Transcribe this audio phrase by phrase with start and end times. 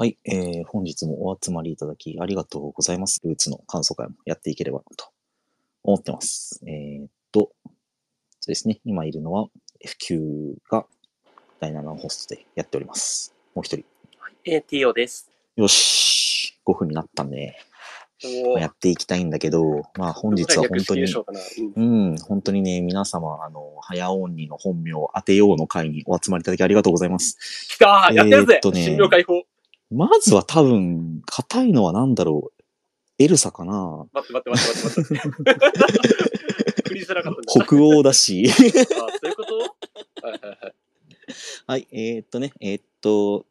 [0.00, 3.20] はい、えー、本日もお集まりいただきありがとうございます。
[3.22, 5.10] ルーツの感想会もやっていければなと
[5.82, 6.58] 思ってます。
[6.66, 9.48] えー、っと、そうですね、今いるのは
[9.84, 10.86] F9 が
[11.60, 13.34] 第7のホストでやっております。
[13.54, 13.84] もう一人。
[14.46, 15.30] えー、TO です。
[15.56, 17.58] よし、5分になったんで、
[18.46, 27.36] おやっていきたいんだけど、まあ本日は本当に、うんうん、本当にね、皆様、あの、早音にの本名を当てようの会にお集まりいただきありがとうございます。
[27.68, 29.42] 来たーえーっとね診療解放
[29.90, 32.62] まずは多分、硬いのは何だろう。
[33.18, 36.82] エルサかな待って待って待って待って待って。
[36.88, 37.66] 振りづらかったんだ。
[37.66, 38.48] 北欧だし。
[38.50, 40.26] あそういうこと？
[40.26, 40.74] はいはいはい。
[41.66, 43.44] はい、えーっとね、えーっと、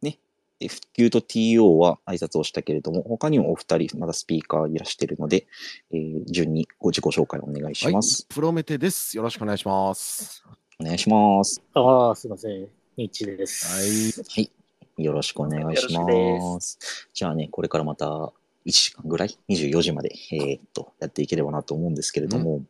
[0.00, 0.18] ね、
[0.60, 5.46] F9 と TO は挨拶をしたけれども、他にもお二人、まだスピーカーいらしているので、
[5.90, 8.26] えー順にご自己紹介お願いします。
[8.26, 9.16] プロメテです。
[9.16, 10.44] よろしくお願いします。
[10.78, 11.60] お願いします。
[11.74, 12.68] ああ、すいません。
[12.96, 13.66] ニッチです。
[13.66, 14.44] はい。
[14.46, 14.52] はい。
[14.98, 17.08] よろしくお願いします。
[17.12, 18.32] じゃあね、これからまた1
[18.66, 22.62] 時間ぐらい、24時まで、えーっと、やっていければなと思うんですけれども、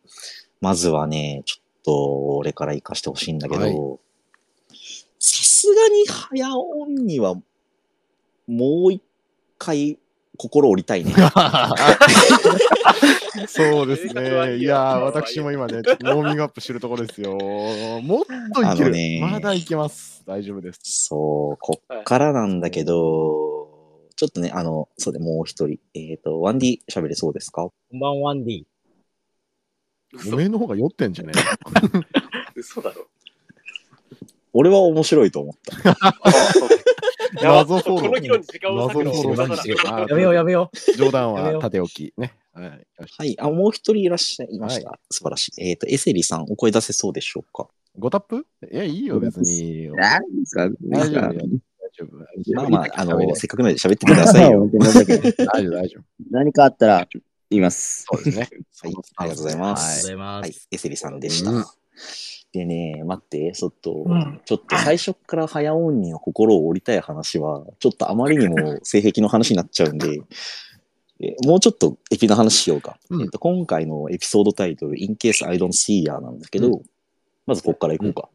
[0.61, 3.73] まずはね、ちょっと、俺から行かしてほしいんだけはい。
[3.73, 4.01] ど、
[5.19, 7.35] さすがに早音には、
[8.47, 9.03] もう一
[9.59, 9.99] 回、
[10.39, 11.13] 心折りたいね。
[13.49, 14.57] そうですね。
[14.59, 17.37] いやー、私も今ね、ちょっとウォーミングアップしてるところですよ。
[18.03, 18.91] もっといける。
[18.91, 20.23] ねまだいけます。
[20.27, 20.81] 大丈夫です。
[20.83, 23.69] そう、こっからなんだけど、
[24.17, 27.63] ちょっとね、あの、そうで、もう一人、えーっと、ワンディ喋れそうですか？
[27.63, 28.63] こんばんディ。
[30.15, 31.33] 嘘おめえの方が酔ってんじゃね
[32.55, 33.07] 嘘だろ。
[34.53, 35.97] 俺は面白いと思った。
[37.43, 40.09] 謎フォロー。
[40.09, 42.35] やめようやめよ冗談は縦置きね。
[42.53, 43.41] はい。
[43.41, 44.99] あ、もう一人いらっしゃいました。
[45.11, 45.63] 素晴らしい。
[45.63, 47.69] えっ、と、エセリさん、お声出せそうでしょうか？
[47.99, 48.47] ごタップ？
[48.71, 49.89] いや、いいよ、別に。
[49.89, 51.41] 何ですか大丈夫よ。
[51.41, 52.17] 大丈夫。
[52.55, 54.69] まあまあ、あの、せっかくなので喋ってくださいよ。
[54.79, 54.93] 大
[55.63, 56.03] 丈夫、大丈夫。
[56.31, 57.09] 何かあったら
[57.51, 58.05] 言います。
[58.11, 58.49] そうですね。
[58.83, 59.75] はいありがとうございまう。
[59.75, 60.69] ありがとうすございまはいす。。
[60.71, 61.51] エセリさんでした。
[62.55, 64.41] うんでね、待って、ちょっと、うん。
[64.45, 70.21] ちょっと最初から早音にの心を折りたい話は、ちょっとあまりにも 性癖の話になっちゃうんで、
[71.21, 72.99] えもうちょっとエピの話しようか。
[73.09, 73.23] うん。
[73.23, 76.83] えっと今回のエピソードタイトル、In Case I Don't See Ya なんだけど、う
[77.47, 78.29] まずここから行こうか。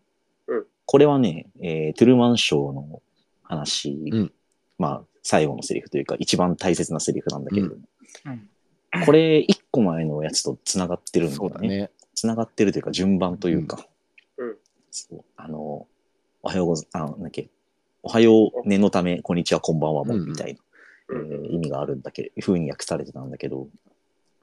[0.47, 0.66] うん。
[0.85, 3.03] これはね、えートゥルーマンショーの
[3.44, 4.34] 話、うん。
[4.79, 7.75] まあ、最後のセリフというか、一番大切なセリフなんだけれど。
[7.75, 7.81] も、
[8.25, 9.05] うん。
[9.05, 11.67] これ、一個前のやつと繋がってるんだよね。
[11.67, 11.91] ね。
[12.16, 13.84] 繋がってるというか、順番というか、うん
[14.97, 15.88] そうあの、お
[16.44, 17.50] はようござ、あ、なんだっけ、
[18.03, 20.59] おはよう、念のため、こんにちは、こんばんはも、うんみたいな、
[21.09, 23.68] うんえー意味があるんだけど、風に訳されてたんだけど、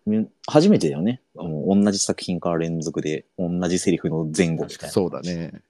[0.07, 1.21] み初めてだよね。
[1.37, 4.93] あの同じ作品から連続で、同じセリフの前後みたいな。
[4.93, 5.63] そうだね。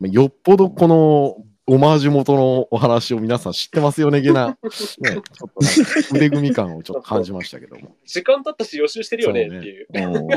[0.00, 1.36] まあよっぽどこの
[1.66, 5.50] オマージュ元のお話を皆さん知ってますよね、 げな、ね、ちょっ
[6.10, 7.94] と腕組み感をちょっと感じましたけども。
[8.04, 9.86] 時間経ったし予習してるよねっていう。
[9.92, 10.28] うん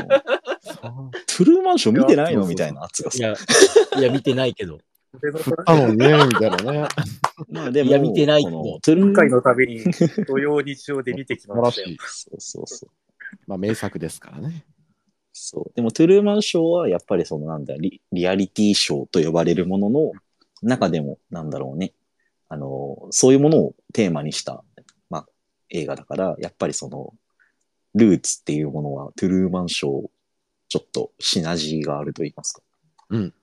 [0.76, 2.46] トゥルーマンション見てないの？
[2.46, 3.18] みたいな圧がさ。
[3.18, 3.34] いや、
[3.98, 4.78] いや、見てないけど。
[5.18, 6.88] 振ったのにね、みたいなね。
[7.48, 9.84] まあでも、いや見てないけどこのトゥルー今回のたびに
[10.26, 11.96] 土曜日曜で見てきましたよ。
[12.06, 12.90] そうそうそう。
[13.46, 14.64] まあ名作ですからね。
[15.32, 15.72] そう。
[15.74, 20.12] でも、トゥルーマンショーは、やっぱりその、なんだリ、リアリティショーと呼ばれるものの
[20.62, 21.92] 中でも、なんだろうね。
[22.48, 24.64] あの、そういうものをテーマにした、
[25.10, 25.26] まあ、
[25.68, 27.12] 映画だから、やっぱりその、
[27.94, 30.08] ルーツっていうものは、トゥルーマンショー、
[30.68, 32.62] ちょっとシナジーがあると言いますか。
[33.10, 33.34] うん。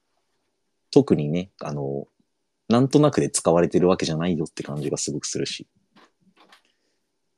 [0.91, 2.07] 特にね、あの、
[2.69, 5.67] なんとなくで使われてるわけじゃないよって感じがすごくするし。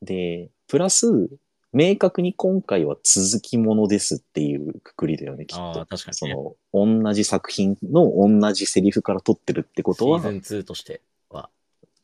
[0.02, 1.30] で、プラス、
[1.72, 5.86] 明確に今回は続きものですっていうくくりだよね、きっとああ、。
[5.86, 6.38] 確かそにね。
[6.74, 11.50] の、同じ作品の同じセリフから撮ってるってことはシ、ーズン2としては。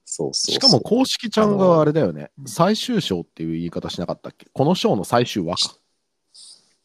[0.03, 2.31] そうそうそうしかも公式ちゃんがあれだよね。
[2.45, 4.47] 最終章っていう言い方しなかったっけ？
[4.51, 5.75] この章の最終話か。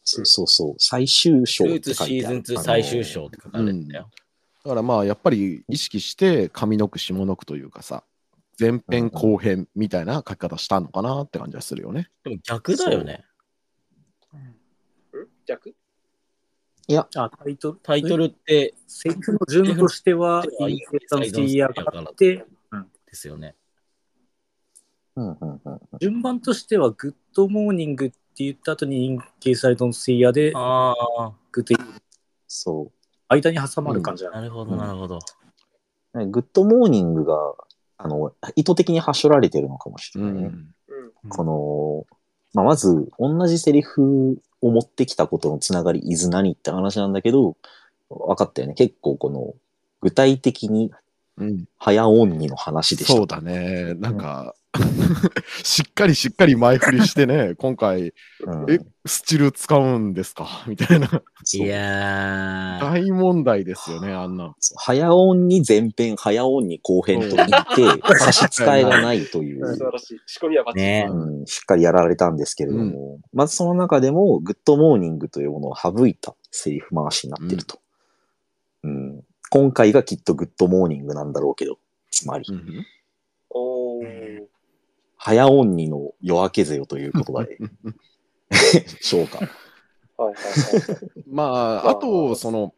[0.09, 2.35] そうそうそう、最終章って書いてある。
[2.37, 4.09] シーズン2最終章って書かれてんだよ。
[4.63, 8.05] だからまあやっぱり意識して上の句下の句というかさ、
[8.57, 12.09] 前編後編みたいな書き方したのかなって感じはするよね。
[12.23, 13.25] でも逆だよね。
[14.33, 14.45] ん
[15.45, 15.75] 逆？
[16.89, 22.45] あ、タイトル、タイトルって、セリフの順としては、インフェクタンスティアがあって、で
[23.11, 23.55] すよね。
[25.17, 31.83] うんうんうんうん順番としては、 good morning って言った後に、 in case I don't see ya で、ああ、 good
[32.47, 32.91] その
[33.29, 34.37] 間に挟まる感じだね。
[34.37, 35.19] なるほど、なるほど。
[36.13, 36.27] う。
[36.27, 37.35] good morning が、
[37.97, 40.51] あの、意図的にはしょられてるのかもしれないね。
[41.23, 41.29] うん。
[41.29, 42.05] この、
[42.53, 47.57] まあ、まず、同じセリフを持ってきたことのつながり、いず何って話なんだけど、
[48.09, 48.75] 分かったよね。
[48.75, 49.55] 結構この、
[50.01, 50.91] 具体的に
[51.37, 53.13] うん、早音にの話でした。
[53.13, 53.93] そうだね。
[53.95, 54.55] なんか、
[55.63, 58.13] しっかりしっかり前振りしてね、 今回、
[58.45, 60.47] うんえ、スチル使うんですか？
[60.67, 61.07] みたいな。
[61.53, 62.91] いやー。
[62.91, 64.55] 大問題ですよね、あんな。
[64.75, 69.65] 早音に前編、早音に後編と言って、 差し支えがないという。
[69.75, 70.19] 素晴らしい。
[70.25, 70.85] 仕込みはバッチリ。
[70.85, 77.79] ねうん、しっかりやられたんですけれども、まずその中でも、グッドモーニングというものを省いたセリフ回しになってると。
[78.83, 81.79] うん今回がきっと good morning なんだろうけど、
[82.11, 82.85] つまり、うん
[83.49, 84.41] おー。
[85.27, 87.57] 早音にの夜明けぜよという言葉で、
[89.01, 89.39] しょうか。
[90.15, 91.23] はいはいはいはい。
[91.27, 91.43] ま
[91.83, 92.73] あ、あと、その、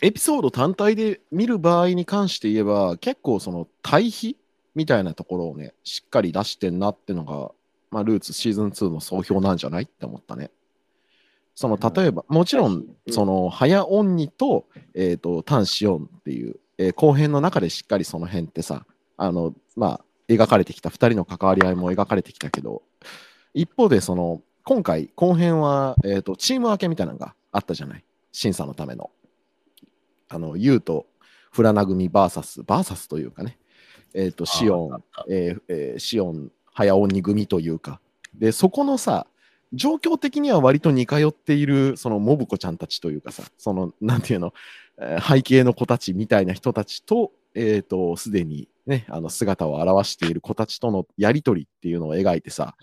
[0.00, 4.36] エピソード単体で見る場合に関して言えば、結構その対比
[4.76, 7.50] みたいなところをね、しっかり出してんなってのが、
[7.90, 10.52] まあ、ルーツシーズン2の総評なんじゃないって思ったね。
[11.56, 18.86] その、例えば、もちろん、その、早音にと、えっ、と、単子音っていう、えー後編の中でしっかりその辺ってさ、
[19.16, 22.82] あの、まあ、描かれてきた、2人の関わり合いも描かれてきたけど、
[23.54, 28.04] 一方で、その、今回、後編は、えっ、と、チーム分けみたいなのがあったじゃない？
[28.32, 29.10] 審査のための。
[30.28, 31.06] あの、ユウと
[31.52, 33.58] フラナ組バーサス、バーサスというかね、
[34.12, 38.00] えっ、と、シオン、えーえーシオン、早鬼組というか、
[38.34, 39.26] で、そこのさ、
[39.72, 44.52] 状況的には割と似通っている、そのモブ子ちゃんたちというかさ、その、なんていうの、
[44.98, 52.76] えー背景の子たちみたいな人たちと、えっ、と、すでにね、あの姿を現している子たちとのやりとりっていうのを描いてさ、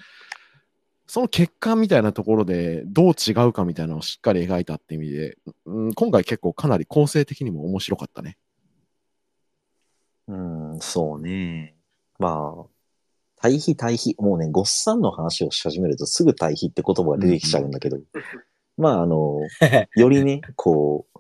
[1.08, 8.38] その欠陥みたいなところでどう違うかみたいなのをしっかり描いたって意味で、うん、今回結構かなり構成的にも面白かったね。
[10.28, 11.76] うん、そうね。
[12.20, 12.66] まあ、
[13.36, 14.16] 対比対比。
[14.20, 18.00] もうね、ゴッサンの話をし始めるとすぐ対比って言葉が出てきちゃうんだけど、
[18.78, 19.40] まあ、あの、
[19.96, 21.20] よりね、こう、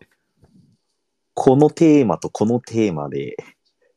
[1.34, 3.36] このテーマとこのテーマで、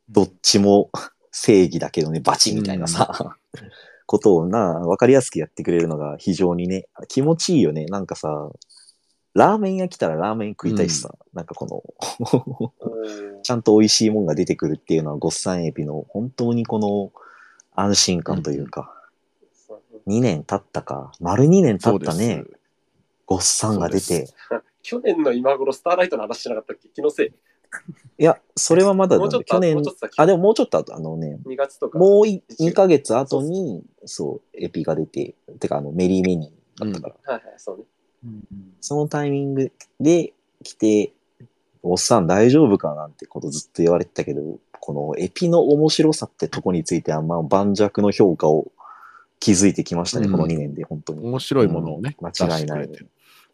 [0.08, 0.90] どっちも
[1.30, 3.36] 正義だけどね、バチみたいなさ、
[4.06, 7.86] ことをな、わかりやすくやってくれるのが非常にね、気持ちいいよね。
[7.86, 8.50] なんかさ、
[9.34, 11.82] ラーメン屋来たらラーメン食いたいしさ、なんかこの、
[13.42, 17.12] ちゃんと美味しいもんが出てくるっていうのは、ゴッサンエビの本当にこの
[17.74, 18.92] 安心感というか、
[20.06, 22.44] 2年経ったか、丸2年経ったね、
[23.26, 24.28] ゴッサンが出て。
[24.82, 26.88] 去年の今頃スターライトの話しなかったっけ？
[26.90, 27.32] 気のせい。
[28.18, 29.82] いや、それはまだだもうちょっと去年
[30.16, 31.98] あ、でももうちょっと後、あのね、2月とか。
[31.98, 37.84] もう2ヶ月後に、そう、エピが出て、てかあの、メリーメニーだったから、はいはい、そうね。
[38.80, 40.32] そのタイミングで
[40.62, 41.12] 来て、
[41.82, 48.72] おっさん大丈夫かなんてことずっと言われてたけど、このエピの面白さってとこについては、まあ、盤石の評価を
[49.40, 51.20] 築いてきましたね、うんこの2年で、本当に。
[51.26, 52.88] 面白いものをね、うん出間違いない。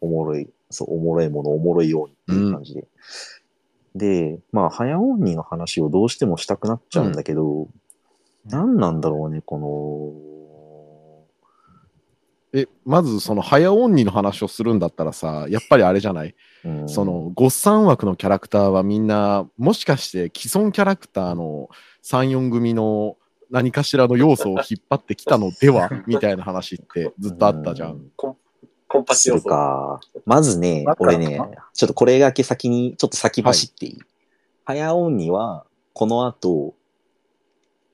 [0.01, 2.87] おもろい、そう、おもろいもの、おもろいようにっていう感じで。
[3.95, 7.67] で、まあ、早音にの話をどうしてもしたくなっちゃうんだけど、
[8.45, 9.59] 何なんだろうね、こ
[12.55, 16.89] え、まずその早音にの話をするんだったらさ、やっぱりあれじゃない、の、うん。
[16.89, 21.69] その、ゴッサン枠のキャラクターはみんな、もしかして既存キャラクターの
[22.03, 23.17] 3、4組の
[23.49, 25.89] 何かしらの要素を引っ張ってきたのでは？
[26.07, 27.87] みたいな話ってずっとあったじゃ。
[27.87, 28.11] うん。
[28.15, 28.37] コン
[28.93, 29.49] コンパチする要素。
[29.49, 29.99] か。
[30.25, 31.39] まずね俺ね、
[31.73, 33.99] ちょっとこれだけ先に、ちょっと先走っていい、
[34.65, 36.75] 早音には、この後、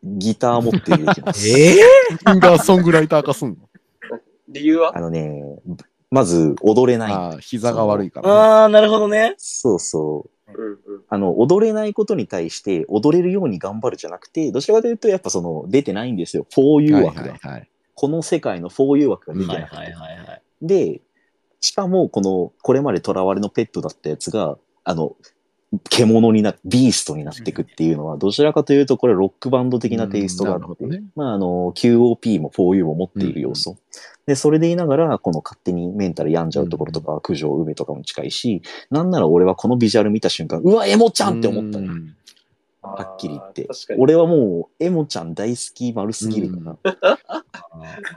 [0.03, 1.47] ギター持って出てきます。
[1.57, 1.79] えシ
[2.35, 3.55] ンガーソングライター化すんの？
[4.49, 4.97] 理由は？
[4.97, 5.41] あのね、
[6.11, 7.13] まず踊れない。
[7.13, 8.33] ああ、膝が悪いから、ね。
[8.33, 9.35] ああ、なるほどね。
[9.37, 10.51] そうそう。
[10.53, 10.79] うんうん。
[11.07, 16.45] あの、踊れないことに対して、踊れるように頑張るじゃなくて、どちらかというと、やっぱその、出てないんですよ。
[16.53, 17.21] for you はい枠が。
[17.21, 17.69] はいはい。
[17.93, 19.77] この世界の for you 枠が出てはいなくて。
[19.77, 20.41] はいはいはい。
[20.61, 21.01] で、
[21.61, 25.15] しかも、この、これまで囚われのペットだったやつが、あの、
[25.89, 33.77] 獣になって、ビーストになっていくっていうのは、どちらかというと、これロックバンド的なテイストがあって、うんねまあ、あの、QOP も 4U も持っている要素。
[34.25, 41.91] で、それで言いながら、この勝手にメンタル病んじゃうところとか、九条梅とかも近いし、なんなら俺はこのビジュアル見た瞬間、うわ、エモちゃんって思ったのよ。
[41.91, 42.15] うん
[42.81, 43.67] はっきり言って
[43.97, 47.41] 俺はもう、エモちゃん大好き丸すぎるから。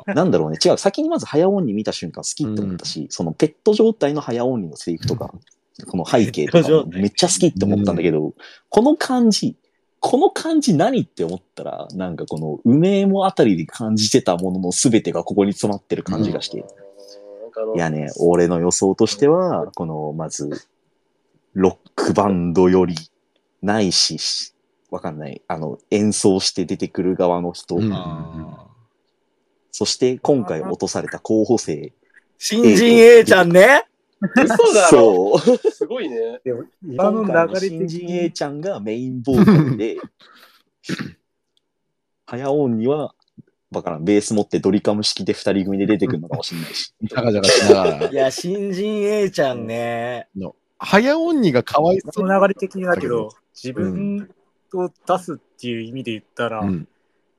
[0.15, 0.59] なんだろうね。
[0.65, 0.79] 違う。
[0.79, 5.35] 先にまず早音に見た瞬間好きって思ったし、そのペット状態の早音にのセリフとか、
[5.89, 8.35] この背景とかもめっちゃ好きって思ったんだけど、
[8.69, 9.57] この感じ、
[9.99, 16.63] この感じ何って思ったら、なんかこの梅エモあたりで感じてたものの全てがここに詰まってる感じがして。
[16.63, 16.83] あーなん
[17.75, 20.67] いやね、俺の予想としては、この、まず、
[21.53, 22.95] ロックバンドより
[23.63, 24.53] ないし、
[24.91, 25.41] わかんない。
[25.49, 28.57] あの、演奏して出てくる側の人、うん
[29.75, 31.95] そして今回落とされた候補生、
[32.37, 33.87] 新人 A ちゃんね。
[34.21, 35.71] 嘘だろそう。
[35.73, 36.41] すごいね。
[36.45, 39.97] でも今の流れ的新人 A に、ちゃんがメインボーカルで、
[42.27, 43.15] 早音には、
[43.71, 46.93] わからん、ベース持ってドリカム式で二人組で出てくるのかもしれないし。
[47.03, 48.15] じゃがじゃがしながらい。
[48.15, 50.29] や、新人 A ちゃんね。
[50.79, 54.29] 早音にがかわいそそうの流れ的にだけど、自分
[54.75, 56.89] を出すっていう意味で言ったら、うん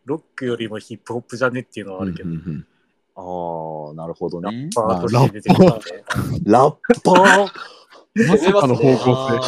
[0.05, 2.67] ロックよりもヒップホップじゃねっていうのはあるけど、うんうんうん
[3.15, 4.69] ああ、なるほどね。
[4.73, 6.39] パートして出てくるからね。
[6.45, 6.71] ラッ
[7.03, 7.47] パー
[8.27, 9.39] まさかの方向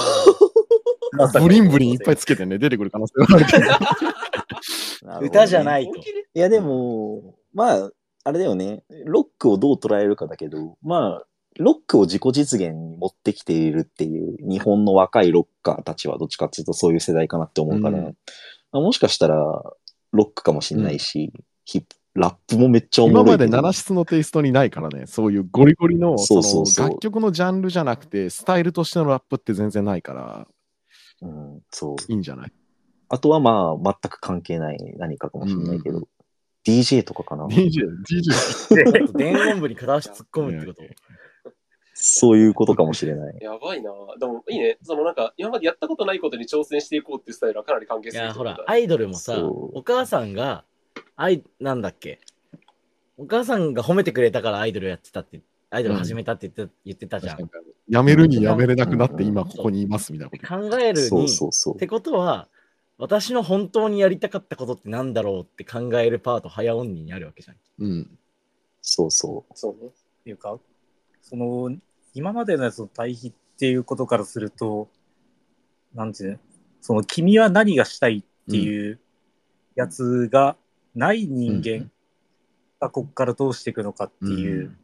[1.20, 1.40] あ性。
[1.40, 3.66] ブリンブリンいっぱいつけてね、出てくる可能性があるけど。
[3.66, 6.04] どね歌じゃないとい
[6.34, 7.92] や、でも、まあ、
[8.24, 8.84] あれだよね。
[9.06, 11.26] ロックをどう捉えるかだけど、まあ、
[11.58, 18.12] ロックを自己実現に持ってきているっていう、日本の若いロッカーたちはどっちかっていうとそういう世代かなって思うから、うんま
[18.74, 19.36] あもしかしたら、
[20.12, 21.32] ロックかもしれないし、
[21.64, 23.24] ヒップラップもめっちゃおもろい。
[23.24, 30.48] 今まで七室のテイストにないからね、そういうゴリゴリのそうそうそうの楽曲のジャンルじゃなくて、スタイルとしてのラップって全然ないから、
[31.22, 32.12] うん、そう。
[32.12, 32.54] いいんじゃない？
[33.10, 36.08] あとはまあ、全く関係ない何かかもしれないけど、うん
[36.68, 39.14] DJ とかかな？?DJ、DJ。
[39.16, 40.82] 伝言部に片足突っ込むってこと。
[42.08, 43.38] そういうことかもしれない。
[43.42, 43.90] やばいな。
[44.20, 44.78] でもいいね。
[44.84, 48.56] そのなんか、今までやったことないことに挑戦していこうっていうスタイルはかなり関係いや、するってことだ。
[48.58, 50.66] ほら、アイドルもさ、お母さんが、
[51.16, 52.20] アイ、なんだっけ、
[53.18, 57.44] お母さんが褒めてくれたからアイドルやってたって、アイドル始めたって言って,、言ってたじゃん。
[57.44, 57.50] っ
[57.90, 60.70] やめるにやめれなくなってうん今ここにいますみたいなてこと。
[60.70, 61.80] 考えるに、そうそうそうっ。
[61.80, 62.50] てことは、
[63.00, 67.58] 私の本当にやりたかったことってなんだろうって考えるパート、早音にあるわけじゃん。
[67.80, 68.20] うん。
[68.84, 69.54] そうそう。
[69.58, 69.88] そうね。
[69.88, 70.60] っていうか、
[71.22, 71.76] その、
[72.16, 74.90] 今までのやつの対比っていうことからすると、
[75.94, 76.38] なんていうの？
[76.82, 79.00] その、君は何がしたいっていう
[79.76, 80.56] やつが
[80.96, 81.92] ない人間
[82.80, 84.76] がここからどうしていくのかっていう、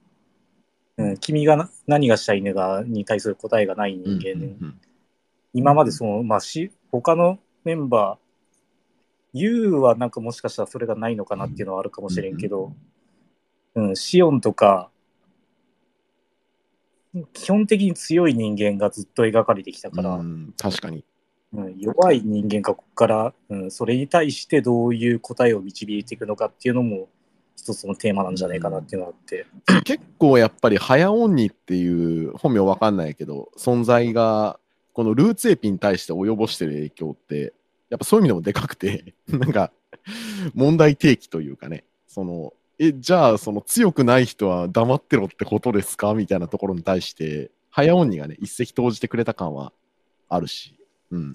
[0.97, 1.17] うん。
[1.17, 4.79] 君がな何がしたいのかに対する答えがない人間、うん
[5.53, 12.71] 今までその、まあ、し、他のメンバー、ユーはなんかもしかしたらそれがないのかなっていうのはあるかもしれんけど、
[13.75, 14.90] うん、シオンとか、
[17.33, 21.03] 基本的に強い人間がずっと描かれてきたから、ううんん確かに。
[21.77, 27.09] 弱い人間がここから、うん、それに対してどういう答えを導いていくのかっていうのも、
[27.61, 29.45] 一つのテーマなんじゃないかなっていうのがあって、
[29.83, 34.59] 結構やっぱり早音にっていう本名わかんないけど存在が
[34.93, 37.53] このルーツエピに対して及ぼしてる影響って
[37.89, 39.71] やっぱそういう意味でもでかくて なんか
[40.55, 46.15] 問題提起というかねそのえじゃあその強くない人は黙ってろってことですか？
[46.15, 49.71] みたいなところに対して早音にがね一石投じてくれた感は
[50.27, 50.75] あるし、
[51.11, 51.31] うん、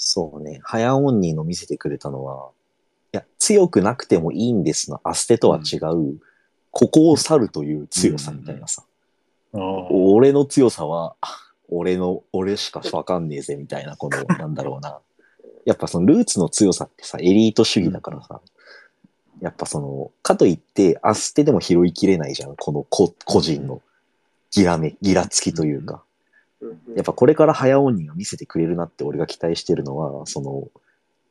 [0.00, 0.60] そうね。
[0.62, 2.50] 早音ニーの見せてくれたのは、
[3.12, 6.20] いや、強くなくてもいいんですのアステとは違う、
[6.70, 8.84] ここを去るという強さみたいなさ。
[9.52, 9.86] うん。
[9.90, 11.16] 俺の強さは、
[11.68, 15.00] 俺の、俺しかわかんねえぜみたいな、この、なんだろうな。
[15.66, 18.40] やっぱそのルーツの強さってさ、エリート主義だからさ、
[19.40, 23.82] やっぱその、かといって、アステでも拾いきれないじゃん、この個個人の
[24.50, 26.02] ギラめ、ギラつきというか。
[26.96, 30.68] やっぱこれから早鬼が見せてくれるなって俺が期待してるのは、その、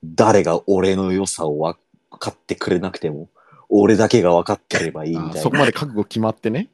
[0.03, 1.79] 誰が俺の良さを分
[2.17, 3.27] かってくれなくても、
[3.69, 5.39] 俺だけが分かってればいいみたいな。
[5.39, 6.69] あそこまで覚悟決まってね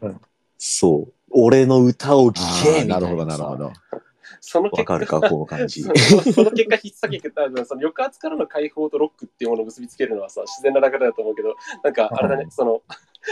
[0.00, 0.20] うん
[0.58, 1.12] そう。
[1.30, 3.56] 俺の歌を聴けみたなあーないるほどなるほさ。
[3.56, 3.72] ど
[4.44, 5.88] その結果わかるか、この感じそ。
[5.88, 5.94] の
[6.50, 12.82] 結果、引っ提げた、その抑圧からの解放とロックっていうものを結びつけるのはさ、自然な流れだと思うけど、なんか、あれだね、その、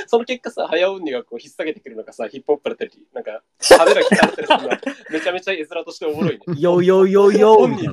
[0.06, 6.40] その結果さ、早音にがこう引っ提げてくるのがさ、ヒップホップだったり、なんか、派手なギターだったりするめちゃめちゃ絵面としておもろいね。
[6.56, 7.92] よよよよみたいな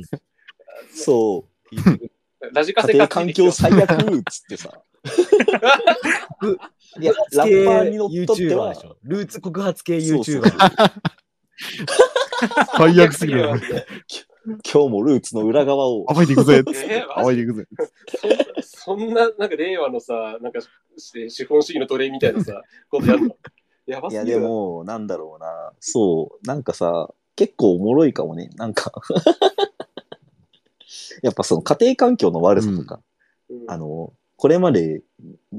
[0.93, 2.53] そう。
[2.53, 3.81] ラジカ家庭セが環境最悪
[4.15, 4.79] っつってさ。
[7.01, 8.75] いや、ラッパーにのっとっては。
[9.01, 10.53] ルーツ告発系 YouTuber。
[12.77, 13.49] 最悪すぎる
[14.63, 16.05] 今日もルーツの裏側を。
[16.05, 17.67] 暴いていくぜ暴いていくぜ
[18.61, 20.61] そんな、なんか令和のさ、なんか
[20.97, 23.35] して資本主義の奴隷みたいなさ、 ことやるの？
[23.85, 24.47] やばいや、ですぎるな。
[24.47, 25.73] も、なんだろうな。
[25.79, 26.47] そう。
[26.47, 28.49] なんかさ、結構おもろいかもね。
[28.55, 28.91] なんか。
[31.23, 33.01] やっぱその家庭環境の悪さとか、
[33.49, 35.01] うんあの、これまで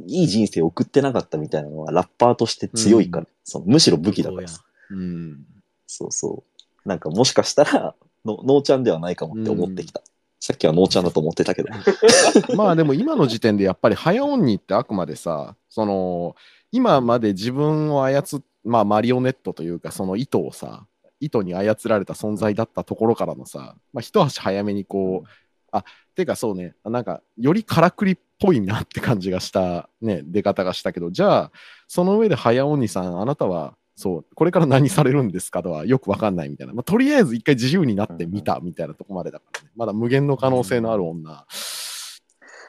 [0.07, 4.63] いい人生を送ってなかったみたいなのはラッパーとして強いから、そのむしろ武器だからさ。
[4.91, 5.45] うん
[5.89, 6.45] そうそ
[6.85, 6.89] う。
[6.89, 10.03] なんかもしかしたら、 の、のーちゃんではないかもって思ってきた。
[10.39, 11.71] さっきはのーちゃんだと思ってたけど。
[12.55, 16.37] まあでも今の時点でやっぱり早音にってあくまでさその
[16.71, 18.25] 今まで自分を操っ
[18.65, 20.87] まあマリオネットというかその糸をさ
[21.21, 25.29] 糸に操られた存在だったところからのさ、まあ、一足早めにこう
[25.73, 31.53] あてかそうねなんかよりからくりっぽいなって感じがしたね出方がしたけどじゃあ
[31.89, 36.73] その上で早鬼さんあなたはそう、これから何されるんですかとはよくわかんないみたいな。
[36.73, 39.71] まあ、とりあえず一回自由になってみたみたいなとこまでだからね。
[39.75, 41.45] まだ無限の可能性のある女。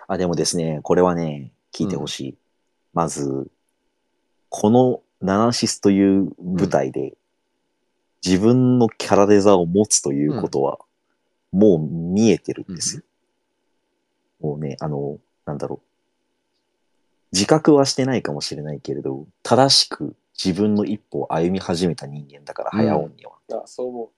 [0.08, 2.38] あ、でもですね、これはね、聞いてほしい。
[2.96, 3.48] まず、
[4.50, 7.14] このナナシスという舞台で、
[8.26, 10.80] 自分のキャラデザを持つということは、
[11.52, 13.04] もう見えてるんですよ。
[14.42, 15.90] もうね、あの、なんだろう。
[17.34, 23.32] 自覚はしてないかもしれないけれど、正しく自分の一歩を歩み始めた人間だから、うん早尾には。
[23.52, 24.12] あ、そう思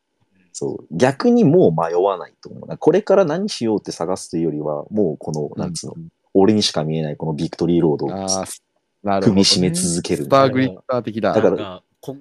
[0.54, 0.88] そう。
[0.92, 2.78] 逆にもう迷わないと思う。
[2.78, 5.96] これから何しようって探すというよりは、もうこの、なんつうの、
[6.34, 11.34] 俺にしか見えないこのビクトリーロードを踏みしめ続けるスターグリッター的だ。
[11.34, 12.18] だからこ、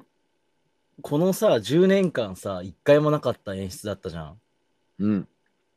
[1.03, 4.41] このさ、10年間さ、一回もなかった演出だったじゃん。
[5.01, 5.29] うん。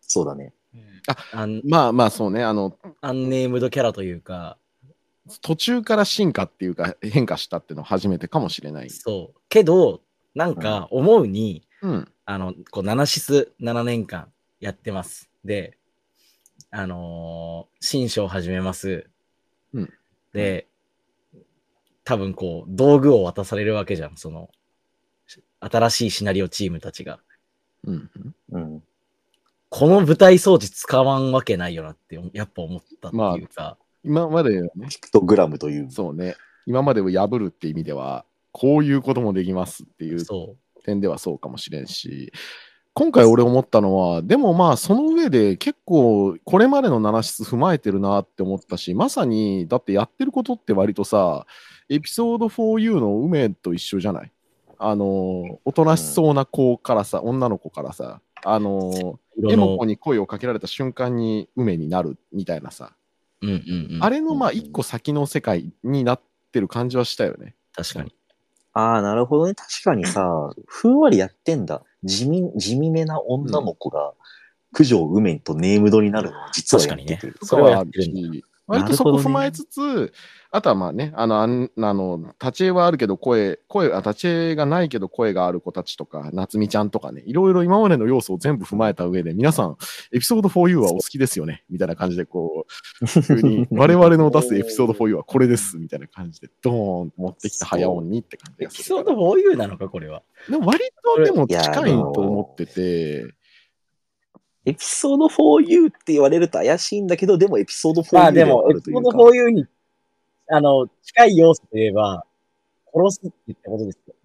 [0.01, 0.53] そうだね。
[1.33, 4.57] アンまあまあそうね、あの、アンネームドキャラというか、
[5.41, 8.89] 途中から進化っていうか変化したっていうのは初めてかもしれない。
[8.89, 9.39] そう。
[9.49, 10.01] けど、
[10.35, 12.11] なんか思うに、うん。
[12.25, 15.29] あの、こう、ナナシス7年間やってます。
[15.43, 15.77] で、
[16.71, 19.09] あのー新書を始めます。
[19.73, 19.93] うん
[20.33, 20.67] で、
[22.03, 24.49] 多分こう、道具を渡されるわけじゃん、その、
[25.59, 27.19] 新しいシナリオチームたちが。
[27.85, 28.11] うん。
[28.51, 28.83] うん。
[29.69, 35.91] この舞台装置使わんわけないよなって、やっぱ思ったっていうか、今までね、ピクトグラムという。
[35.91, 42.31] そうね、今までを破るって意味では、こういうこともできますっていうそ点ではそうかもしれんし、
[42.93, 51.47] 今回俺思ったのは、でもまあその上で結構これまでの7室踏まえてるなって思ったし、まさにだってやってることって割とさ、
[51.89, 54.31] エピソード 4U の梅と一緒じゃない？
[54.77, 59.51] あの、おとなしそうな子からさ、女の子からさ、あの、う。
[59.51, 62.93] エモコに声をかけられた瞬間に梅になるみたいなさ、
[63.43, 63.53] うんう
[63.89, 64.03] んうん。
[64.03, 66.21] あれのまあ一個先の世界になっ
[66.51, 67.55] てる感じはしたよね。
[67.75, 68.15] 確かに。
[68.73, 69.53] ああ、なるほどね。
[69.53, 71.83] 確かにさ、ふんわりやってんだ。
[72.03, 74.13] 地味、地味めな女の子が、
[74.73, 77.33] 九条梅とネームドになるのは実はやってて。
[77.43, 80.13] それはやってるんだし割とそこ踏まえつつ、
[80.49, 89.77] あとはまあね、あの、あの立ち絵はあるけど声、声、あ立ち絵がないけど声がある子たちとか、夏美ちゃんとかね、いろいろ今までの要素を全部踏まえた上で、皆さん、
[90.11, 92.65] エピソード 4U はお好きですよねみたいな感じで、こ
[93.01, 99.15] う、普通に、 我々の出すエピソード 4U はこれですみたいな感じで、ドーンと持ってきた早音にって感じするから。
[99.15, 100.23] ピソード 4U なのか、これは。
[100.49, 100.79] でも割
[101.17, 103.33] とでも近いと思ってて、
[104.65, 109.49] エピソード 4U って言われると怪しいんだけど、でもエピソード 4U まあでも、エピソードるというか。
[109.49, 109.65] 4U に、
[110.49, 112.25] あの、近い要素といえば、
[112.93, 114.15] 殺すって言ったことですよ。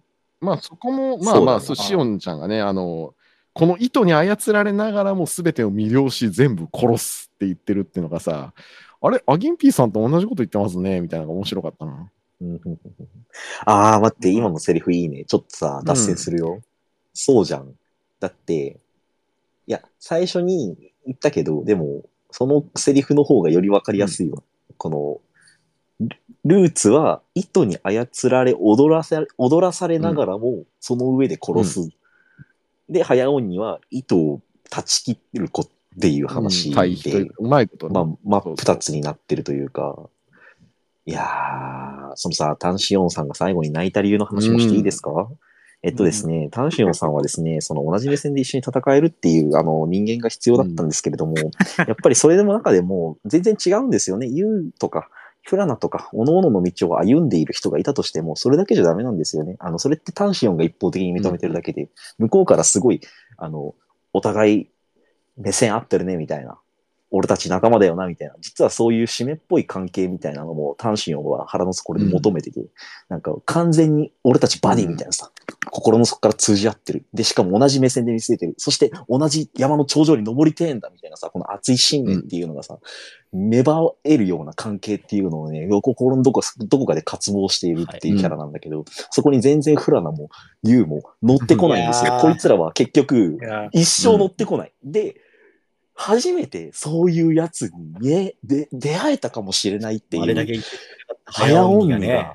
[0.41, 3.13] まあそこも、まあまあ、そうシオンちゃんがね、あの、
[3.53, 8.53] この糸に操られながらも全てを魅了し、全部殺すって言ってるっていうのがさ、
[9.01, 12.09] あれ、アギンピーさんと同じこと言ってますね、みたいなのが面白かったな。
[12.41, 12.79] うんうんうん
[13.65, 15.25] ああ、待って、今のセリフいいね。
[15.25, 16.61] ちょっとさ、脱線するよ。
[17.13, 17.73] そうじゃん。
[18.19, 18.79] だって、
[19.69, 24.41] いや、最初に言ったけど、でも、そのセリフの方がよりわかりやすいわ。
[24.77, 26.07] この、
[26.43, 31.89] ルルーツは糸に操られ、踊らされ、踊らされながらも、その上で殺す。
[32.89, 35.67] で、早尾には糸を断ち切る子っ
[36.01, 36.95] ていう話うん。
[36.95, 40.09] で、うまいことね、まあ、真っ二つになってるというか、
[41.05, 45.29] いやー、そのさ、タンシオンさんが最後に泣いた理由の話もしていいですか、
[45.81, 51.35] えっとですね、タンシオンさんはですね、その同じ目線で一緒に戦えるっていうあの人間が必要だったんですけれども、
[51.87, 54.27] やっぱりそれでも中でも全然違うんですよね。
[54.27, 55.09] ユウとか、
[55.43, 59.55] フラナとか、各々の道を歩んでいる人がいたとしても、それだけじゃダメなんですよね。
[59.59, 61.87] あの、それってタンシオンが一方的に認めてるだけで、
[62.17, 62.99] 向こうからすごい、
[63.37, 63.73] あの、
[64.11, 64.69] お互い
[65.37, 66.59] 目線合ってるね、みたいな。
[67.11, 68.35] 俺たち仲間だよな、みたいな。
[68.39, 72.61] 実はそういう締めっぽい関係みたいなのも、タンシオンは腹の底で求めてて、
[73.09, 75.31] なんか完全に俺たちバディみたいなさ、
[75.71, 77.05] 心の底から通じ合ってる。
[77.13, 78.53] で、しかも同じ目線で見据えてる。
[78.57, 82.77] そして同じ山の頂上に登りてえんだ、みたいなさ、この熱い信念っていうのがさ、
[83.31, 90.29] 芽生えるような関係っていうのをね、心のどこどこかで渇望しているっていうキャラなんだけど、そこに全然フラナも
[90.63, 92.19] ユウも乗ってこないんですよ。
[92.21, 93.37] こいつらは結局
[93.71, 94.73] 一生乗ってこない。
[94.83, 95.15] で、
[96.01, 100.23] 初めてそういうやつにね、で、出会えたかもしれないっていう。
[100.23, 100.69] あれだけ言って
[101.25, 102.31] た早音ががね。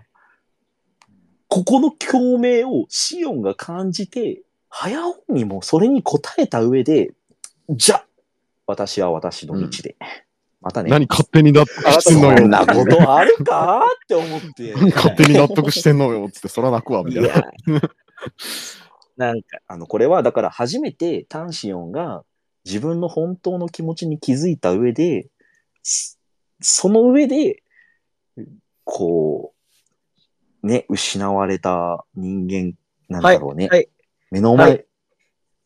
[1.49, 7.13] ここの共鳴をシオンが感じて、早音にもそれに応えた上で、
[7.71, 8.05] じゃ、
[8.67, 9.97] 私は私の道で。
[10.61, 10.91] またね。
[10.91, 12.37] 何勝手に納得してんのよ。
[12.37, 14.75] そんなことあるかって思って。
[14.75, 16.29] 何勝手に納得してんのよ。
[16.31, 17.29] つって、そら泣くわ、みたいな。
[17.29, 17.43] いや、
[19.17, 22.25] なんか、あの、これはだから初めてタンシオンが
[22.65, 25.29] 自分の本当の気持ちに気づいた上で、
[25.83, 26.17] そ
[26.61, 27.63] その上で、
[28.85, 29.53] こ
[30.63, 32.73] う、ね、失われた人間
[33.09, 33.69] なんだろうね。
[33.69, 33.89] はい。
[34.31, 34.79] 目の前、は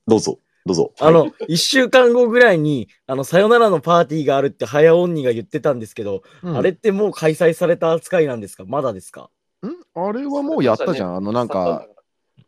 [0.08, 0.92] どうぞ、どうぞ。
[0.98, 8.64] あの、一週間後ぐらいに、あの、さよならのパーティーがあるって、早尾鬼が言ってたんですけど、うんあれってもう開催された扱いなんですか？
[8.66, 9.30] まだですか？
[9.64, 9.68] ん？
[9.94, 11.16] あれはもうやったじゃん。
[11.16, 11.97] あの、なんか、サ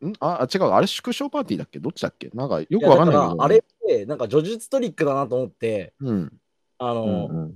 [0.08, 0.12] ん？
[0.20, 1.78] あ、あ違う、あれ縮小パーティーだっけ？
[1.78, 2.30] どっちだっけ？
[2.34, 3.42] なんかよいくわかんないけど。
[3.42, 6.32] あれって、なんか叙述トリックだなと思って、うん。
[6.78, 7.54] あの、うんうん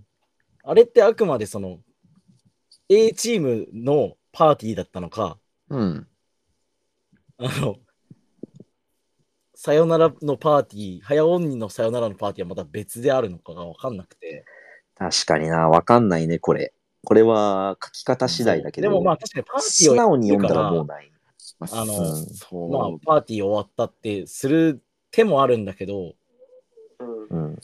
[0.66, 1.80] あれってあくまでその、
[2.88, 5.36] A チームのパーティーだったのか、
[5.68, 6.06] うん。
[7.36, 7.76] あの、
[9.54, 14.46] さよならのパーティー、早鬼のさよならのパーティーはまた別であるのかがわかんなくて。
[14.96, 16.72] 確かにな、わかんないね、これ。
[17.04, 21.12] これは書き方次第だけど、でもまあ確かにパーティー素をや直に読んだらもうない。
[21.70, 21.94] あの。
[22.68, 26.14] まあパーティー終わったってする手もあるんだけど、
[27.30, 27.46] うん。
[27.46, 27.58] うん、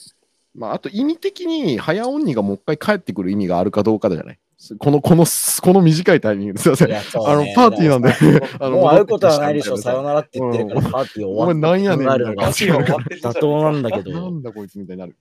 [0.55, 4.39] まあ、あと意味的に早鬼がもう一回帰ってくる意味があるかどうかじゃない
[4.77, 6.89] この、この、この短いタイミングですいません。
[6.89, 8.13] いやそうあのね、パーティーなんで、
[8.59, 10.91] あのもう会うことはないでしょ、さよならって言ってるから、うん。
[10.91, 12.99] パーティーお前終わなんやねんみたいな考えるのが
[13.33, 15.17] 妥当なんだけど、なんだこいつみたいになる。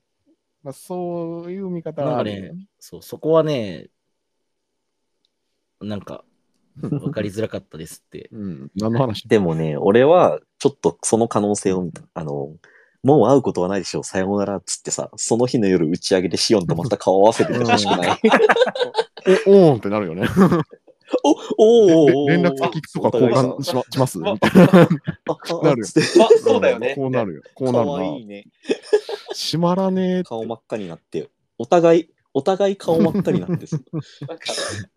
[0.62, 3.88] まあ、そういう見方なんかはあるよね、そう、そこはね、
[5.80, 6.22] なんか、
[7.04, 8.28] わかりづらかったですって。
[8.32, 8.70] うん。
[8.76, 9.28] 何の話？
[9.28, 12.02] でもね、俺はちょっとその可能性を見た。
[12.14, 12.52] あの、
[13.02, 18.20] もう会うことはないでしょう、さようならっつってさ、その日の夜打ち上げでシオンとまた顔合わせててほしくない？
[19.46, 20.28] おおーんってなるよね。
[21.24, 24.88] おおーおーおー連絡先とか交換しましますみたいあ
[25.28, 26.94] あなるよそうだよね。
[26.94, 27.42] こうなるよ。
[27.54, 27.92] こうかなるな。
[27.92, 28.44] わいいね。
[29.34, 30.22] 閉まらねえ。
[30.22, 33.76] 顔真っ赤になって、お互い、お互い顔真っ赤になってさ
[34.28, 34.44] なんか、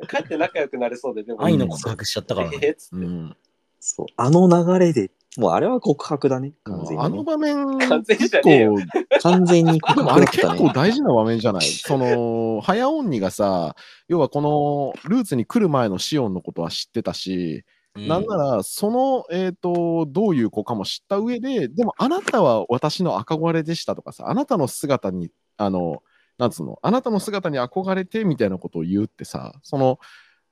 [0.07, 2.59] 帰って仲良くなれそうで、でも、愛の告白しちゃったからね。
[2.61, 3.05] えへっつって。
[3.05, 3.35] うん。
[3.79, 4.05] そう。
[4.15, 6.53] あの流れで、もうあれは告白だね。
[6.63, 10.69] 完全にね、あの場面、完全じ結ゃねえよ構、完全に告でもあれ結白だったね。
[10.69, 11.61] 構大事な場面じゃない？
[11.65, 13.75] その、早鬼がさ、
[14.07, 17.65] 要はこのルーツに来る前のシオンのことは知ってたし、
[17.95, 26.01] うんなんなら、その、えっ、と、どういう子かも知った上で、でもあなたは私の憧れでしたとかさ、あなたの姿に、あの、
[26.37, 29.99] なんつうの、あなたの姿に憧れてみたいなことを言うってさ、その、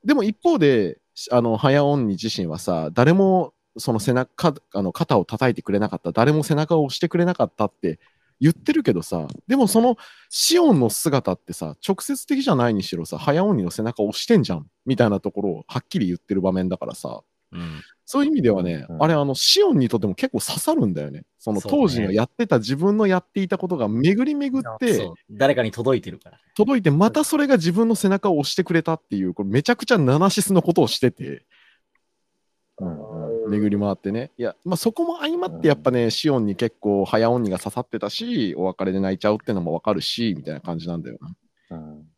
[0.05, 0.99] でも一方で、
[1.31, 7.99] あの、早鬼自身はさ、誰も、その背中、あの、肩を叩いてくれなかった、誰も背中を押してくれなかったって
[8.39, 9.97] 言ってるけどさ、でもその、
[10.29, 21.23] シオンの姿ってさ、直接的じゃないにしろさ、早鬼の背中を押してんじゃん、みたいなところをはっきり言ってる場面だからさ、うんそういう意味ではね、うんあれ、あの、シオンにとっても結構刺さるんだよね。
[21.39, 26.37] その当時のやってた自分のやっていたことが巡り巡って誰かに届いてるから。
[26.57, 31.45] 届いて、またそれが自分の背中を押してくれたっていう、これめちゃくちゃナナシスのことをしてて、
[32.79, 34.31] うんうん巡り回ってね。
[34.37, 41.17] いや、まあそこも相まってやっぱね、シオンに結構早鬼が刺さってたし、お別れで泣いちゃうってのもわかるし、みたいな感じなんだよ
[41.69, 41.77] な。
[41.77, 42.10] うん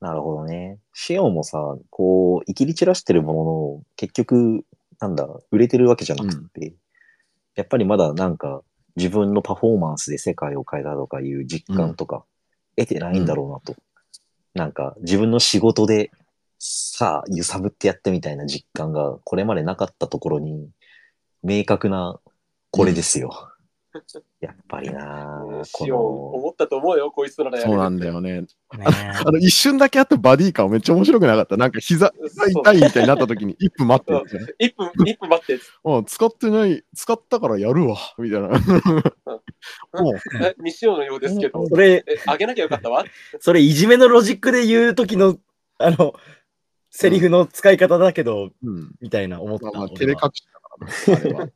[0.00, 0.78] なるほどね。
[0.92, 1.58] シオンもさ、
[1.90, 4.64] こう、生きり散らしてるものの、結局、
[5.00, 6.74] なんだ、売れてるわけじゃなくて、
[7.54, 8.62] やっぱりまだなんか、
[8.96, 12.24] 自分のパフォーマンスで世界を変えたとかいう実感とか、
[12.76, 13.74] 得てないんだろうなと。
[14.54, 16.10] なんか、自分の仕事で、
[16.58, 20.70] さあ、揺さぶってやってみたいな実感が、これまでなかったところに、
[21.42, 22.18] 明確な、
[22.70, 23.55] これですよ。
[24.40, 26.00] やっぱりなあシオン、
[26.34, 28.42] 思ったと思うよ、こいつならやれるそうなんだよね。
[28.42, 28.46] ね
[28.86, 31.56] あの、一瞬だけあったバディ感めっちゃ面白くなかった。
[31.56, 34.54] なんか膝、膝痛いみたいになった時に、 1分待ってってね。
[34.60, 35.62] 1分、1分待って。
[35.84, 38.48] うん、使ってない、使ったからやるわ、みたいな。
[38.48, 41.66] もうえ未使用のようですけど。
[41.66, 43.04] それ、え、あげなきゃよかったわ？
[43.40, 45.38] それいじめのロジックで言う時の、
[45.78, 46.14] あの、
[46.90, 48.94] セリフの使い方だけど、うん。
[49.00, 49.70] みたいな思った。
[49.70, 50.46] 照れ隠し
[51.06, 51.48] だから。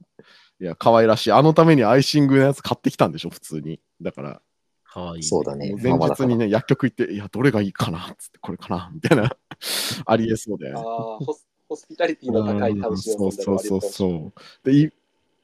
[0.61, 1.33] いや、可愛らしい。
[1.33, 3.81] あのためにアイシングのやつ買ってきたんでしょ、普通に。
[4.03, 4.43] だから、
[4.85, 5.23] かわいい。
[5.23, 5.75] そうだね。
[5.83, 9.31] 前日にね、薬局行って、いや、どれがいいかなっつって、これかなみたいな。
[10.07, 10.81] ありえそうだあよね。
[10.83, 14.33] ーホスホスピタリティの高いうん楽しみそうそうそうそ
[14.65, 14.71] う。
[14.71, 14.91] で、い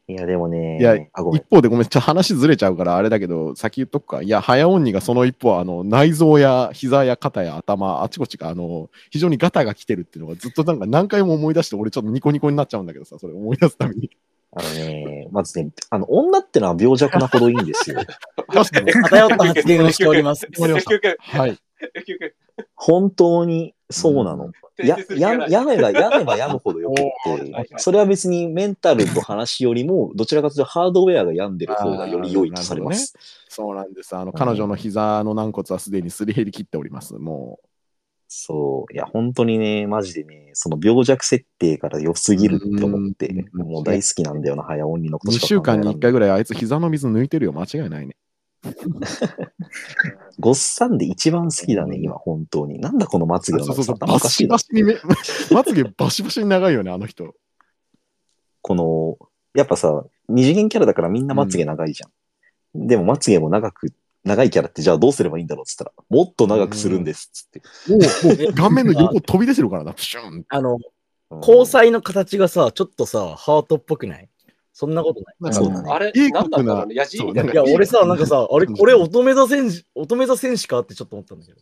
[0.08, 1.08] いや、でもね、いや一。
[1.48, 4.22] 方でごめん、ちょっと話ずれちゃうからあれだけど、先言っとくか。
[4.22, 14.10] いや、早鬼がその一方は、あの、内臓や膝や肩や頭、あちこちが、あの、非常にガタが来てるっていうのがずっとなんか何回も思い出して、俺ちょっとニコニコになっちゃうんだけどさ、それ思い出すために。
[14.58, 18.00] あのね、まずね、あの、女ってのは病弱なほどいいんですよ。
[18.48, 20.48] 偏った発言をしております。
[21.20, 21.58] はい。
[22.74, 24.50] 本当にそうなの。
[24.78, 33.14] やや、やめば、やめばやむほどよくって、それは別にメンタルと話よりも、どちらかというとハードウェアが病んでる方がより良いとされます。
[33.48, 34.16] そうなんです。
[34.16, 37.14] あの、彼女の膝の軟骨はすでにすり減り切っております。
[37.14, 37.60] も
[38.28, 38.92] そう。
[38.92, 47.52] いや、本当にね、マジでね、その病弱設定から良すぎるって思って、うんもう大好きなんだよな、早鬼のこう、2としか週間に1考えらんない回ぐらいあいつ膝の水抜いてるよ。
[47.52, 48.16] 間違いないね。
[50.38, 52.80] ごっさんで一番好きだね、今、本当に。
[52.80, 54.94] なんだこのまつげうそうそう、頭おバシかしいだろバシにめ、
[55.52, 57.34] まつげバシバシに長いよね、あの人。
[58.62, 59.18] この、
[59.54, 62.06] やっぱさ、二次元キャラだからみんなまつげ長いじゃ
[62.78, 62.86] ん。
[62.86, 63.92] でもまつげも長く、
[64.26, 67.62] 長いキャラってじゃあどうすればいいんだろうっつったら、もっと長くするんですっつって。
[67.88, 70.44] もう、もう 顔面の横飛び出てるからな、プシュン。
[70.48, 70.80] あの、うん
[71.42, 74.28] 交際の形がさ、ちょっとさ、ハートっぽくない？
[74.72, 75.52] そんなことない。
[75.52, 76.86] そうだねあれ、英なんだ国なったの？
[76.86, 77.52] ね、矢印みたいな。
[77.52, 80.78] いや、俺さ、なんかさ、あれ、これ乙女座戦士、乙女座戦士か？
[80.78, 81.60] ってちょっと思ったんだけど。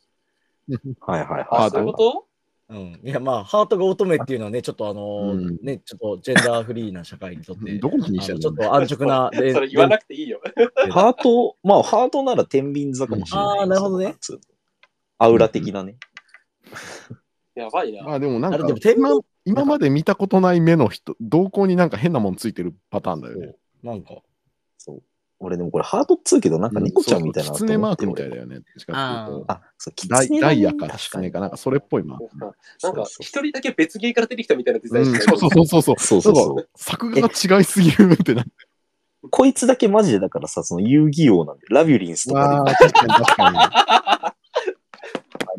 [1.06, 1.46] はいはいはい。
[1.50, 2.26] あ、そういうこと？
[2.74, 3.00] うん。
[3.04, 10.40] いや、まあ、ハートが乙女っていうのはね、ちょっとあのーうんね、ちょっとジェンダーフリーな社会にとって、どこにしちょっと安直な、 でそれ言わなくていいよ。
[10.90, 13.58] ハート、まあハートなら天秤座かもしれない。
[13.60, 14.16] あーなるほどね。
[15.18, 15.96] アウラ的なね。
[17.54, 18.02] やばいな。
[18.02, 23.54] まあでもなんかあれでも天今秤、今まで見たことない目の人、瞳孔になんか変なもんついてるパターンだよね。
[23.82, 24.16] なんか、
[24.78, 25.02] そう。
[25.40, 28.60] 俺でもこれハートっつうけど、なんか猫ちゃんみたいなキと思ってツネマークみたい俺だよね。
[28.76, 32.36] しかもあ、そう、キツネダイヤかキ確かにツネかなんかそれっぽいマーク。
[32.38, 32.46] な
[32.90, 35.98] んか、一人だけ別ゲーから出てきたみたいなデザインそうそうそうそう。
[35.98, 38.50] そうそう作画が違いすぎるってなって。
[39.30, 44.33] こいつだけマジでだからさ、その遊戯王なんで、ラビュリンスとかまあ、確かに確かで、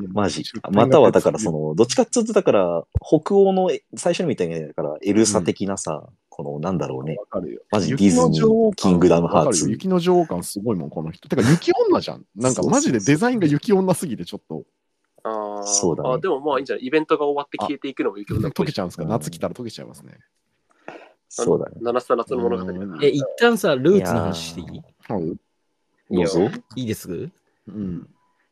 [0.09, 7.17] マジまたはだからその、どっちかっつうとだから、北欧のえ最初に見たいだから、エルサ的なさ、この、なんだろうねに。。
[7.17, 7.61] わかるよ。
[7.71, 9.69] マジディズニー、キングダムハーツ。
[9.69, 11.29] 雪の女王感すごいもん、この人。
[11.29, 12.25] てか、雪女じゃん。
[12.35, 14.63] なんかマジでデザインが雪女すぎて、ちょっと
[15.23, 19.03] あーそうだねあでもまあいいんじゃないイベントが終わって消えていくのもいける溶けちゃうんですか？
[19.03, 20.19] うん夏来たら溶けちゃいますね。
[21.29, 21.77] そうだね。
[21.81, 22.71] 七つ夏の物語。
[22.71, 24.67] うんえ、一旦さ、ルーツの話していい？
[24.77, 24.81] い
[25.11, 25.25] はい
[26.11, 26.49] どうぞ。
[26.75, 27.29] いです
[27.67, 28.07] うん。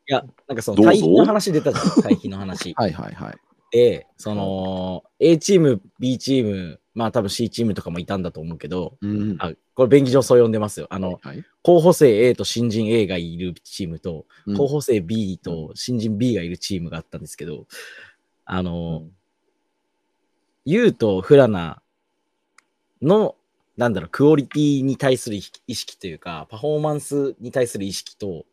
[0.08, 2.74] いや、なんかそのどうぞ対比の話出たじゃん、対比の話。
[2.78, 3.38] はいはいはい。
[3.72, 9.36] で、その、A チーム、B チーム、まあ多分 C チームとかもいたんだと思うけど、うん。
[9.40, 10.88] あこれ便宜上そう呼んでますよ。
[10.92, 17.66] あの、はい、候補生 A と新人 A がいるチームと、うん候補生 B と新人 B がいるチームがあったんですけど、
[18.46, 19.08] あの、
[20.66, 21.82] ユウとフラナ
[23.02, 23.36] の、
[23.76, 28.46] なんだろう、クオリティに対する意識意識というか、パフォーマンスに対する意識と、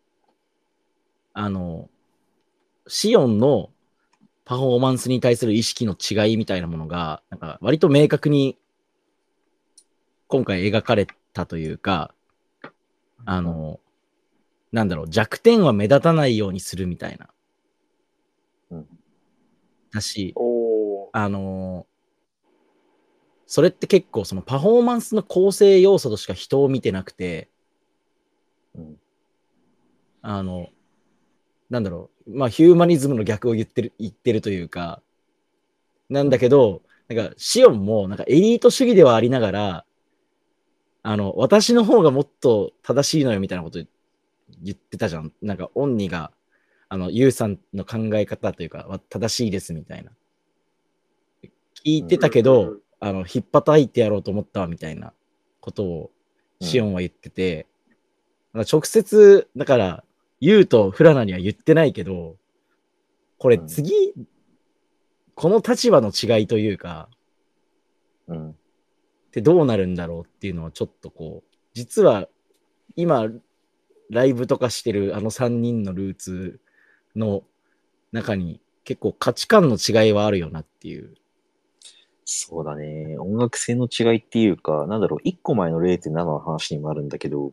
[1.33, 1.88] あの、
[2.87, 3.71] シオンの
[4.45, 8.59] パフォーマンスに対する意識の違いみたいなものが、なんか割と明確に
[10.27, 12.14] 今回描かれたというか、
[13.25, 13.81] あの、
[14.73, 17.29] なんだろう、弱点は目立たないようにするみたいな。
[18.71, 18.87] うん。
[19.93, 20.35] だし、
[21.12, 21.87] あの
[23.47, 27.51] それって結構そのパフォーマンスの構成要素としか人を見てなくて、
[28.77, 28.97] うん。
[30.23, 30.69] あの、
[31.70, 35.00] なんだろう、まあヒューマニズムの逆を言ってる、言ってるというか、
[36.09, 39.85] なんだけど、なんかシオンもなんかエリート主義ではありながら、
[41.02, 43.78] あの、私の方がもっと正しいのよみたいなこと
[44.62, 45.33] 言ってたじゃん。
[45.40, 46.33] なんかオンニが、
[46.88, 50.11] あの、ユウさんの考え方というか、わ正しいですみたいな。
[51.85, 55.12] 聞いてたけど、あの、引っ叩いてやろうと思ったわみたいな
[55.61, 56.11] ことを
[56.61, 57.66] シオンは言ってて、
[58.52, 58.64] なん。
[58.64, 60.04] か直接、だから、
[60.40, 62.37] ユウとフラナには言ってないけど、
[63.38, 63.92] これうん次、
[65.35, 67.09] この立場の違いというか、
[68.26, 68.50] うん。
[68.50, 68.55] っ
[69.33, 72.29] てどうなるんだろうっていうのはちょっとこう、実は
[72.96, 73.29] 今、
[74.11, 76.61] ライブとかしてるあの3人のルーツ
[77.14, 77.44] の
[78.12, 81.14] 中に結構価値観の違いはあるよなっていう。
[82.24, 83.16] そうだね。
[83.18, 87.53] 音楽性の違いっていうか、なんだろう、一個前の0.7の話にもあるんだけど、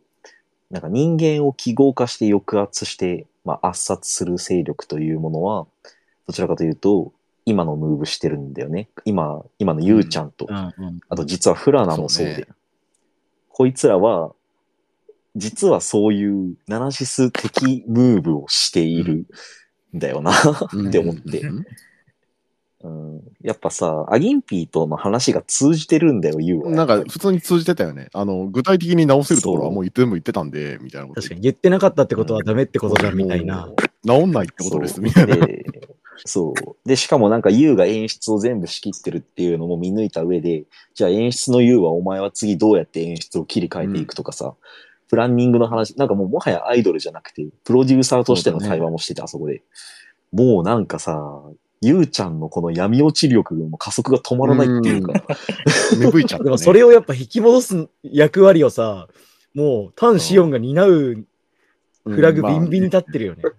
[0.69, 5.65] なんか人間を記号化して抑圧して、まあ、圧殺する勢力というものは、
[6.27, 7.13] どちらかというと、
[7.45, 8.89] 今のムーブしてるんだよね。
[9.05, 10.99] 今、今のゆうちゃんと、うんうん。
[11.07, 12.47] あと実はフラナもそうで、そうね
[13.49, 14.33] こいつらは、
[15.37, 19.25] 実はそういうナナシス的ムーブをしている
[19.95, 21.39] んだよな、って思って。
[21.41, 21.65] うんうん、
[23.41, 26.71] やっぱさ、アギンピーとの話が通じてるんだよ、ユウは。
[26.71, 28.09] なんか普通に通じてたよね。
[28.13, 31.21] あの具体的に直せるところはもう全部言ってたんで、みたいなこと。
[31.21, 33.69] 確かに言ってなかったってことはダメってことじゃんみたいな。
[34.05, 35.35] 治んないってことです、みたいな。
[35.35, 35.65] で
[36.25, 36.87] そう。
[36.87, 44.55] で、しかもなんか YOU が演出を全部仕切ってるっていうのも見抜いた上で、じゃあ演出の YOU はお前は次どうやって演出を切り替えていくとかさ、
[45.09, 49.61] プランニングの話、なんかもうもはやアイドルじゃなくて、プロデューサーとしての対話もしてて、あそこで。
[50.33, 51.41] もうなんかさ、
[51.81, 55.13] ゆうちゃんのこの闇落ち力の加速が止まらないっていうか、
[55.99, 56.45] 芽吹いちゃった、ね。
[56.45, 59.07] でもそれをやっぱ引き戻す役割をさ、
[59.53, 61.25] もうタン・シオンが担う
[62.05, 63.43] フラグビンビンに立ってるよね。
[63.43, 63.55] う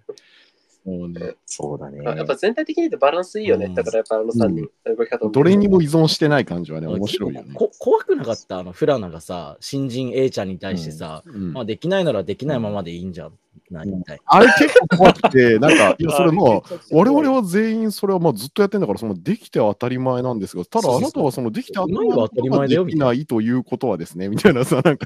[0.89, 2.01] もうね、そうだね。
[2.05, 3.67] あやっぱ全体的に言うとバランスいいよね。
[3.67, 7.53] うんだからやっぱあの3人、動き方もどれにも依存してない感じはね、面白いよね。
[7.53, 8.59] こ怖くなかった？
[8.59, 13.33] あのフラナがさ、新人 A ちゃんに対してさ、うんまあできないならできないままでいいんじゃん。
[13.71, 25.05] なみたいあれ結構怖くて、なんか、いや、それもう、我々は全員それはまあずっとやってんだから、そのできて当たり前なんですが、ただあなたはそのできて当たり前うまいは当たり前だよできないということはですね、みたいなさ、なんか、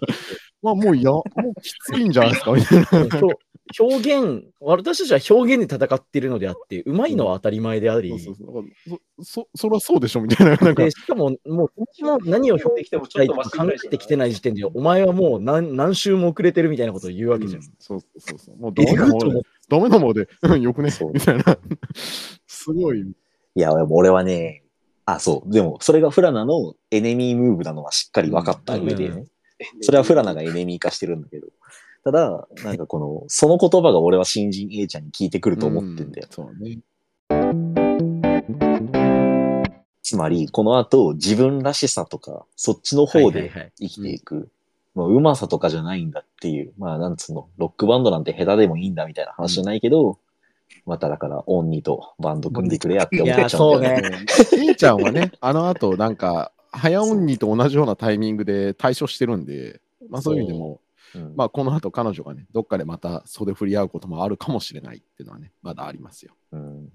[0.61, 1.23] まあもうや、も
[1.57, 3.05] うきついんじゃないですか、みたいな。
[3.05, 3.19] な。
[3.19, 3.31] そう
[3.79, 8.65] 表現、私たちは表現で戦ってるのであって、うまいのは当たり前であり、そうそうそう
[9.23, 10.57] そ そそれはそうでしょ、みたいな。
[10.57, 17.61] なんかで、しかも、もう、も何を表現したいとか考えてきてない時点で、お前はもう何何週も遅れてるみたいなことを言うわけじゃん。
[17.61, 18.57] うんそうそうそう。
[18.57, 20.91] もうダえメなものでダメなもので、うんよくね？
[20.91, 21.43] そう、みたいな。
[22.47, 22.99] すごい。
[23.01, 23.05] い
[23.55, 24.63] や、俺はね、
[25.05, 25.51] あ、そう。
[25.51, 29.27] でも、それがフラナのエネミームーブなのはしっかり分かった上で、うんうん
[29.81, 31.47] それはフラナがエネミー化してるんだけど。
[32.03, 36.27] ただ、なんかこの、その言葉が俺は新人 A ちゃんに聞いてくると思ってんだよ。
[36.29, 36.79] そうね。
[40.01, 44.49] つまり、この後、自分らしさとか、そっちの方で生きていく。
[44.95, 46.73] まあ、うまさとかじゃないんだっていう。
[46.77, 50.19] まあ、なんつうの、ロックバンドなんて下手でもいいんだみたいな話じゃないけど、
[50.85, 54.25] まただから、オンニとバンド組んでくれやって思っちゃうんだよね。
[54.69, 60.81] A ちゃんはね、あの後、なんか、早音にと同じようなタイミングで退所してるんで、まあそういう意味でも、
[61.15, 66.33] うんまあこの後彼女がね、どっかでまた袖振り合うこともあるかもしれないっていうのはね、まだありますよ。
[66.51, 66.89] うん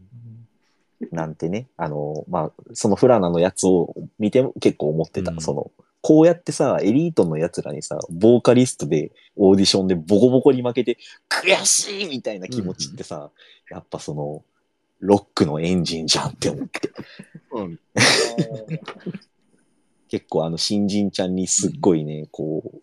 [1.12, 5.30] なんてね、あの、まあ、そのフラナのやつを見ても結構思ってた。
[5.30, 13.30] うんその、こうやってさ、エリートのやつらにさ、ボーカリストでオーディションでボコボコに負けて、悔しいみたいな気持ちってさ、
[13.70, 14.44] やっぱその、
[15.00, 16.90] ロックのエンジンじゃんって思って。
[17.52, 17.80] うん。
[20.08, 22.82] 結構あの新人ちゃんにすっごいね、こう、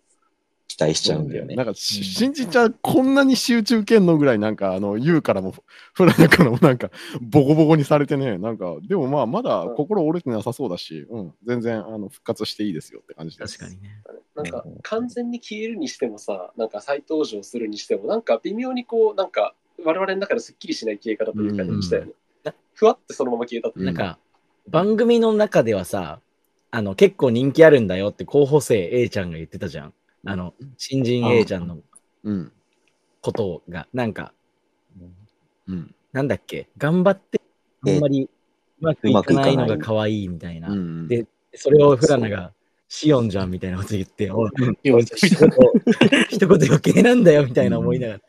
[0.76, 1.56] 期待しちゃうんだよね。
[1.56, 5.54] なんか、し新人ちゃん、こんなに集中けんのぐらい、なんか、あの、言うからも、
[5.94, 13.58] フラナからもなんか、ボコボコにされてね、なんか、でもまあ、まだ心折れてなさそうだし、うん、全然、あの、復活していいですよって感じです。
[13.58, 14.02] 確かにね。
[14.36, 22.12] なんか完全に消えるにしてもさ、なんか再登場するにしても、なんか微妙にこう、なんか我々の中ですっきりしない消え方というかうんにしたよね。
[22.74, 24.20] ふわってそのまま消えたっていうなんか、
[24.68, 26.20] 番組の中ではさ、
[26.72, 29.94] あの、結構人気あるんだよって候補生 A ちゃんが言ってたじゃん。
[30.26, 31.80] あの、新人 A ちゃんの
[32.24, 32.52] うん。
[33.22, 34.34] ことが、なんか、
[35.68, 35.96] うん。
[36.12, 37.42] なんだっけ、頑張って、
[37.82, 38.30] あんまり
[38.80, 40.70] うまくいかないのが可愛いみたいな。
[40.70, 41.08] うん。
[41.08, 42.54] でそれをフラナが、
[42.88, 44.52] シオンじゃんみたいなこと言って、おい
[44.86, 45.50] 一言、
[46.30, 48.20] 一言余計なんだよみたいな思いながら。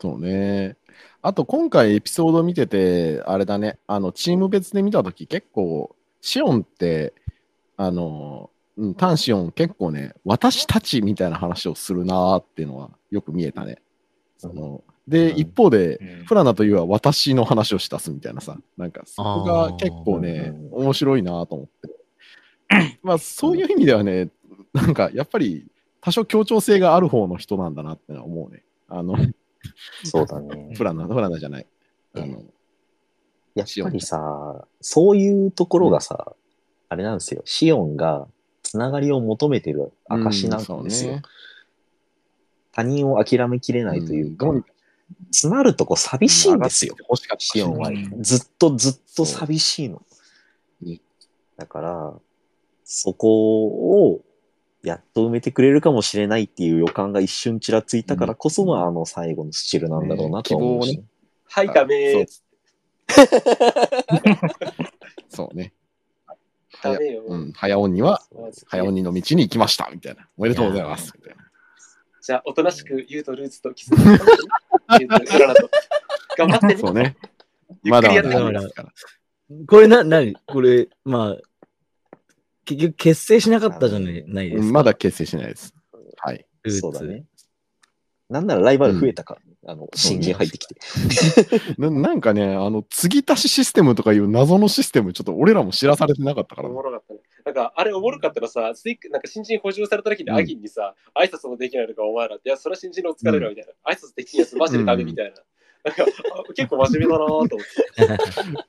[0.00, 0.76] そうね。
[1.22, 7.12] あと、今回エピソード見てて、あれだね、あの、チーム別で見たとき、結構、シオンって、
[7.76, 13.78] あの、うん、タンシオン結構ね、私たちみたいな話をするなーっていうのはよく見えたね。
[14.38, 22.98] そので、うん一方で、うんフラナというは私の話をし出すみたいなさ、なんかそこが結構ね、うん面白いなと思って。
[23.02, 24.30] まあそういう意味ではね、
[24.72, 25.66] なんかやっぱり
[26.00, 28.62] 多少協調性がある方の人なんだなってのは思うね。
[28.88, 29.16] あの、
[30.04, 30.74] そうだね。
[30.76, 31.66] フラナ、フラナじゃない。
[32.14, 32.44] あの、
[33.56, 36.36] やっぱりさ、そういうところがさ、
[36.88, 37.42] あれなんですよ。
[37.44, 38.28] シオンが
[38.68, 41.12] つながりを求めてる証なんですよ。
[41.12, 41.22] うんね
[42.70, 44.68] 他人を諦めきれないというか、どうにか
[45.32, 46.94] 詰まるとこ寂しいんですよ。
[47.00, 50.00] 欲しかしシオンはうんずっとずっと寂しいの
[50.84, 51.00] うん。
[51.56, 52.14] だから、
[52.84, 53.66] そこ
[54.10, 54.20] を
[54.84, 61.04] やっと埋めてくれるかもしれないっていう予感が一瞬ちらついたからこそのあの最後のスチルなんだろうなとは思うし、ね
[61.46, 62.26] はい、ダメー
[65.30, 65.72] そうね。
[66.82, 67.24] ダメよ。
[67.26, 68.22] うん、早鬼は、
[68.68, 70.28] 早鬼の道に行きました、みたいな。
[70.36, 71.44] おめでとうございます、みたいな。
[72.20, 73.96] じゃあ、おとなしくユウとルーツとキスと
[76.36, 76.76] 頑張ってね。
[76.76, 77.16] そうね。
[77.82, 78.60] ゆまだまだ。
[79.66, 81.36] これな、なにこれ、まあ、
[82.64, 84.66] 結局結成しなかったじゃないないですか。
[84.66, 85.74] うんまだ結成しないです。
[86.18, 86.46] はい。
[86.62, 87.24] ルーツそうだね。
[88.30, 90.76] なんならライバル増えたか、あの、新人入ってきて。
[91.78, 96.72] ななんかね、あの、継ぎ足しシステムとかいう謎のシステム、ちょっと俺らも知らされてなかったからお。
[96.72, 97.20] もろかったね。
[97.46, 103.92] なんか、あれおもろかったらさ、スイックなんか新人補充された時にうんアギンにさ、挨拶もできないのかお前らって、いや、それは新人のお疲れだみたいな。
[103.92, 105.36] 挨拶できんやつマジでダメみたいな。
[105.84, 107.56] なんか、あ結構真面目だなと思って。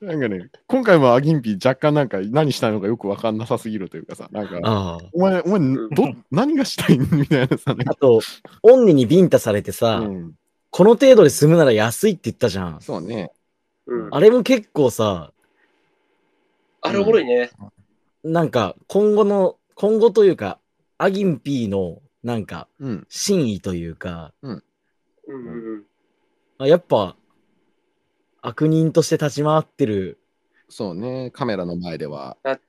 [0.04, 4.98] なんかね、今回もアギンピー若干なんか何したいのかよくわかんなさすぎるというかさ、なんか。
[5.12, 8.20] お前、お前、ど、何がしたいんみたいなさ、あと、
[8.62, 10.34] オンニにビンタされてさ、うん、
[10.70, 12.80] この程度で済むなら安いって言ったじゃん。
[12.80, 13.32] そうね。
[13.86, 14.08] うん。
[14.14, 15.32] あれも結構さ、
[16.82, 17.50] あれおもろいね。
[18.22, 20.58] なんか今後の、今後というか、
[20.98, 23.06] アギンピーのなんかうん。
[23.08, 24.62] 真意というか、うん。
[26.62, 27.16] あやっぱ、
[28.42, 30.20] 悪人として立ち回ってる。
[30.70, 32.36] そうね、カメラの前では。
[32.46, 32.60] っ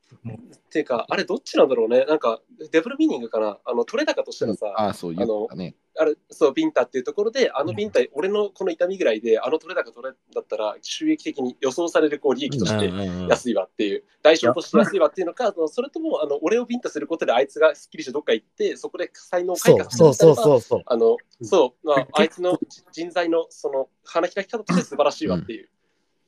[0.71, 2.03] ていうか、あれどっちなんだろうね。
[2.05, 2.41] なんか、
[2.71, 3.59] デブルミーニングかな。
[3.63, 5.75] あの、取れ高としてのさ、ああ、そう言ったね。
[5.99, 20.35] あれ、そう、ビンタっていうところで、あのビンタ、俺のこの痛みぐらいで、あの取れ高取れだったら、収益的に予想されるこう利益としてうんうんうん安いわっていう、代償として安いわっていうのか、それとも、あの、俺をビンタすることであいつがすっきりしてどっか行って、そこで才能を開そう花そうそうう。
[20.35, 20.81] そうそう。
[20.85, 22.57] あの、そう、まああいつの
[22.91, 25.69] 人材の、その、花開き方として素晴らしいわっていう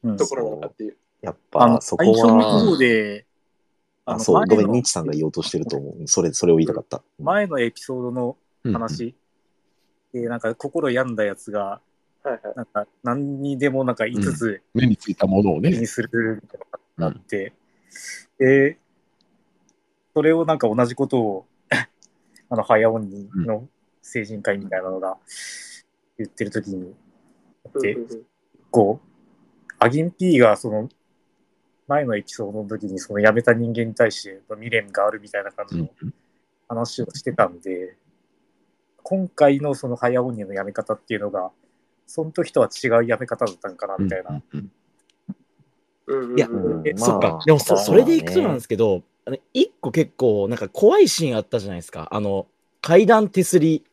[0.04, 0.98] うんところなのかっていう。
[1.24, 3.26] やっぱそこ最初のは、方で、
[4.06, 6.08] あ、そう、ごめん、ニッチさんが言おうとしてると思う。
[6.08, 7.02] それ、それを言いたかった。
[7.18, 9.16] 前のエピソードのうん話、
[10.14, 11.82] で、なんか心病んだやつが、
[12.24, 12.42] はいはい。
[12.56, 15.72] なんか何にでもなんか5つ目についたものをね。
[15.72, 16.60] 気にするみたい
[16.98, 17.54] なのがあって、
[18.38, 18.78] で、
[20.14, 21.46] それをなんか同じことを、
[22.50, 23.68] あの、早鬼の
[24.02, 25.18] 成人会みたいなのが
[26.18, 26.94] 言ってる時に、
[27.82, 28.26] でうんうんうん
[28.72, 29.08] こう、
[29.78, 30.90] アギン P がその、
[31.88, 35.90] 前のエピソードの時にその辞めた人間に対して未練があるみたいな感じうんの
[36.70, 37.96] 話をしてたんで、
[39.04, 41.52] 今回のその早鬼の辞め方っていうのが、
[42.08, 44.42] その時とは違う辞め方だったんかなみたいな。
[46.36, 46.48] いや
[46.98, 47.40] そっか。
[47.46, 52.08] でもそ、まあそれでいくとなんですけど、あの一個結構、なんか怖いシーンあったじゃないですか。
[52.12, 52.48] あの、
[52.82, 53.84] 階段手すり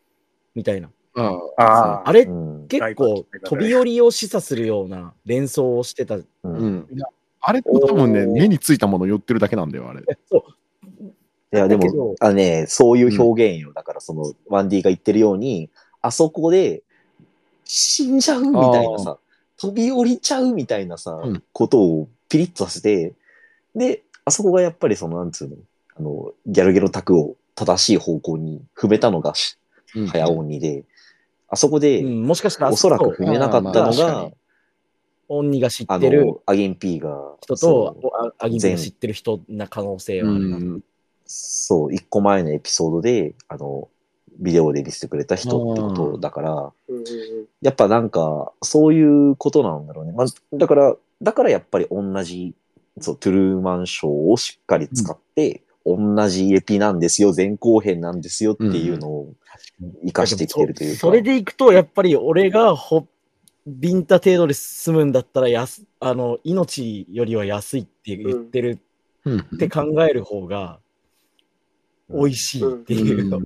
[0.54, 0.90] みたいな。
[1.16, 2.68] ああああれ、うん。
[2.68, 6.16] 結構飛び降りを示唆するような連想をしてた。
[6.16, 6.26] う。
[6.44, 6.88] うん
[7.40, 10.02] あれって多分ね、目についたもの寄ってるだけなんだよ、あれ。
[10.30, 11.04] そう。
[11.52, 13.72] いや、でも、あのね、そういう表現よ。
[13.72, 15.70] だから、その、ワンディが言ってるように、
[16.00, 16.82] あそこで、
[17.64, 19.18] 死んじゃうみたいなさ、
[19.56, 23.14] 飛び降りちゃうみたいなさ、うんことをピリッとさせて、
[23.74, 25.56] で、あそこがやっぱりその、なんつうの、
[25.96, 29.56] あの、ギャルゲロタクを正しい方向に踏めたのがし、
[29.94, 30.84] うん早鬼で、
[31.48, 34.32] あそこで、うん、もしかしたら、おそらく踏めなかったのがに、
[35.30, 40.56] オンニが知あってるの、アゲン P が、人そと、あアギンが知ってる人な可能性うはあるな。
[40.58, 40.80] ん。
[41.24, 43.88] そう、一個前のエピソードで、あの、
[44.40, 50.12] ビデオで見せてくれた人ってことだから、うんうんうんやっぱなんか、そういうことなんだろうね。
[50.12, 52.54] まあ、だから、だからやっぱり同じ、
[52.98, 59.34] そう、トゥルーマンショーをしっかり使って、同じエピなんですよ、前後編なんですよっていうのを
[60.00, 60.94] 活かしてきてるというか。
[60.94, 63.06] そそれでいくと、やっぱり俺がほ
[63.70, 68.78] ビンタ程度で済むんだったらやすあの、命よりは安いって言ってる
[69.24, 70.80] うんって考える方が
[72.08, 73.38] 美味しいっていうの。
[73.38, 73.44] うん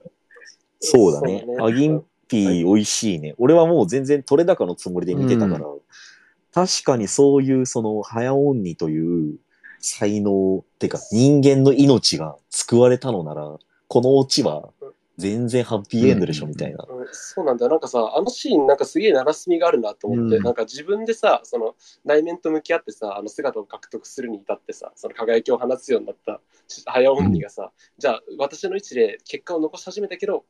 [0.86, 1.56] そうだねそう。
[1.56, 3.34] ねアギンピー美味しいね。
[3.38, 5.64] 俺はもう全然取れ高のつもりで見てたから、
[6.52, 9.36] 確かにそういうその早鬼という
[9.78, 13.56] 才能ってか人間の命が救われたのなら、
[13.88, 14.68] このオチは
[15.16, 16.86] 全然ハッピーエンドでしょうんみたいな。
[17.06, 17.70] うんそうなんだよ。
[17.70, 21.74] なんかさ、あのシーン、なんかすげえ鳴らすみがあるなと思って、うんなんか自分でさ、その
[22.04, 26.40] 内面と向き合ってさ、あの姿を獲得するに至ってさ、その輝きを放つようになった
[26.86, 30.44] 早鬼がさ、じゃあ私の位置で結果を残し始めたけど、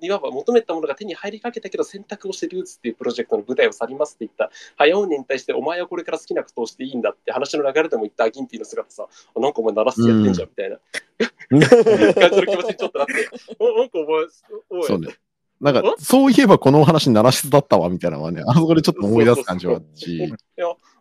[0.00, 10.78] いわば求めたものが手に入りかけたけど選択をしてルーツっていうプロジェクトの舞台を去りますって言った早鬼に対してお前はこれから好きなことをしていいんだって話の流れでも言ったアギンピーの姿さ、あなんかお前鳴らすやってんじゃんみたいな
[11.58, 13.28] 感じの気持ちにちょっとなって、
[13.58, 14.24] おなんかお前、
[14.70, 15.08] おいそうね。
[15.60, 20.34] なんか、そういえばこのお話、鳴らしだったわ、みたいなのはね、 あそこでちょっと思い出す感じはあるし、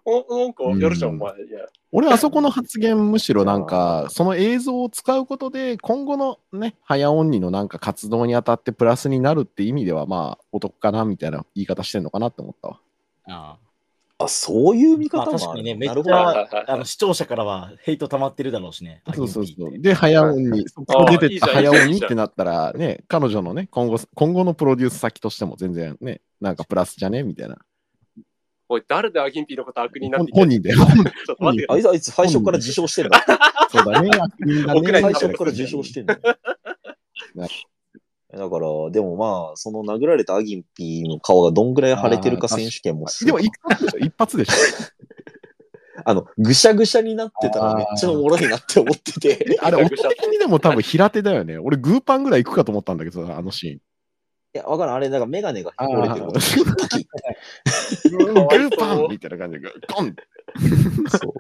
[0.06, 1.34] おなんかやるじゃん、うんお前。
[1.44, 1.60] いや。
[1.92, 12.80] 俺あそこの発言、むしろなんか、その映像を使うことで、今後のね、早鬼のなんか活動にあたってプラスになるって意味では、まあ、お得かな、みたいな言い方してんのかなって思ったわ。
[13.28, 13.58] ああ、
[14.28, 19.02] そういう見まあ方もある、確かにねめっちゃあの視聴者からはヘイト溜まってるだろうしね。
[19.14, 19.80] そうそうそう。
[19.80, 27.24] で、早鬼、そこ出てった早あーいいじゃんいいじゃん鬼ってなったら、ね、彼女のね、今後、今後のプロデュース先としても全然ね、なんかプラスじゃね？
[27.24, 27.58] みたいな。
[28.70, 30.74] おい、誰でアギンピーのこと悪人になって本人で。
[30.74, 30.86] ちょっ
[31.36, 33.24] と待ってあいつ、あいつ最初から自称してんだ。
[33.70, 35.02] そうだね、悪人だね。
[35.02, 36.18] 最初から自称してんだ。
[38.38, 44.54] だから、でもまあ、その殴られたアギンピーの顔がどんぐらい腫れてるか選手権もすでも一発でしょ、一発でしょ。
[46.06, 49.58] あの、ぐしゃぐしゃになってたらめっちゃおもろいなって思ってて。
[49.62, 51.60] あれ、音的にでも多分平手だよね。
[51.60, 53.76] 俺、グーパンぐらい行くかと思ったんだけどさ、あのシーン。
[53.76, 53.80] い
[54.54, 54.96] や、わからん。
[54.96, 56.40] あれ、なんかメガネが折れてること。
[56.40, 60.16] パキッグーパンみたいな感じで、ゴン
[61.10, 61.34] そう。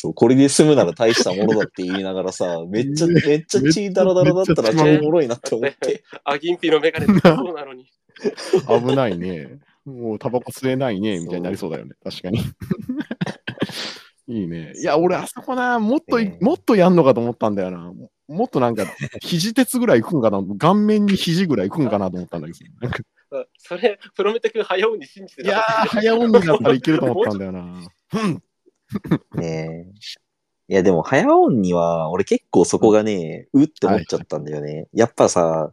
[0.00, 6.04] そう、これで済むなら大したものだって言いながらさ、 めっちゃ、めっちゃ血ダラダラだったら超おもろいなって思って。
[6.22, 7.84] アギンピーのメガネってそうなのに。
[8.68, 9.58] 危ないね。
[9.84, 11.96] もうタバコ吸えないね、みたいになりそうだよね。
[12.04, 12.38] 確かに。
[14.28, 14.72] いいね。
[14.76, 17.92] いや、俺、あそこな、もっとい、ねもっとやんのかと思ったんだよな。
[18.28, 18.84] もっとなんか、
[19.20, 20.40] 肘鉄ぐらい行くんかな。
[20.58, 22.58] 顔面に肘ぐらい行くんかなと思ったんだけど。
[22.80, 22.98] なんか
[23.30, 27.60] うんそれ、プロメテ君早うに信じていやー、早鬼だったらいけると思ったんだよな。
[28.14, 28.42] うん
[29.34, 29.92] ねえ。
[30.70, 34.88] いや、でも、早音には、俺結構そこがね、うって思っちゃったんだよね。
[34.92, 35.72] やっぱさ、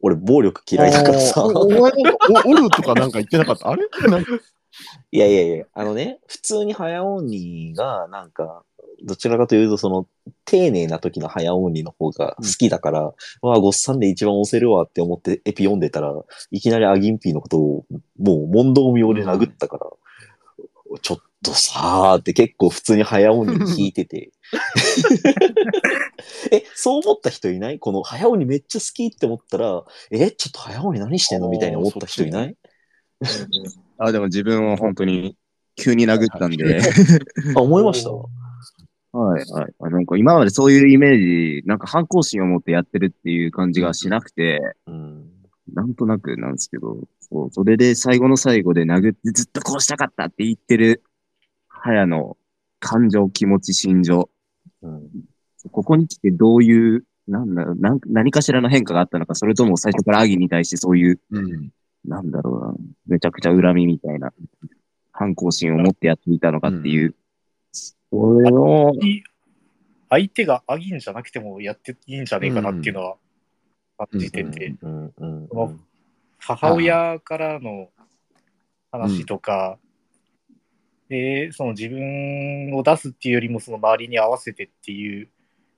[0.00, 1.44] 俺暴力嫌いだからさ。
[1.44, 3.68] おお前なんかおおるとかなんか言ってなかった？
[3.70, 3.86] あれ？
[4.08, 4.32] なんか
[5.10, 8.62] いやいやいや、あのね、普通に早鬼が、なんか、
[9.04, 10.06] どちらかというと、その、
[10.44, 16.14] 丁寧な時の早鬼の方が好きだから、わあ、ごっさんで一番押せるわって思ってエピ読んでたら、
[16.50, 17.86] いきなりアギンピーのことを、
[18.18, 19.86] もう問答無用で殴ったから、
[21.02, 24.30] ちょっとさーって結構普通に早鬼に引いてて。
[26.50, 27.78] え、そう思った人いない？
[27.78, 32.56] この早鬼めっちゃ好きって思ったら、え、ちょっと早鬼何してんのみたいに思った人いない？
[33.98, 35.36] あ、でも自分は本当に
[35.76, 36.80] 急に殴ったんで。
[37.56, 38.10] あ、思いました？
[38.10, 39.72] はい、はい。
[39.80, 45.24] あなんか今までそういうイメージ、なんか反抗心を持ってやってるっていう感じがしなくて、うん。
[45.74, 46.96] なんとなくなんですけど、
[47.30, 51.02] そう、それで最後の最後で殴ってずっとこうしたかったって言ってる、
[51.68, 52.36] 早の
[52.80, 54.30] 感情、気持ち、心情。
[54.82, 55.10] うん。
[55.70, 61.70] ここに来てどういう、なんだろう、なん何かしらの変化があったのか、それとも最初からアギに対してそういう、うん。
[62.04, 62.74] なんだろうな、
[63.06, 64.32] めちゃくちゃ恨みみたいな、
[65.12, 67.14] 反抗心を持ってやっていたのかっていう、
[67.72, 68.92] それを、
[70.08, 73.16] 相手がアギンじゃなくてもやっていいんじゃねえかなっていうのは
[73.98, 74.74] 感じてて、
[76.38, 77.88] 母親からの
[78.90, 79.78] 話とか、
[81.08, 85.28] で、その自分を出すっていうよりもその周りに合わせてっていう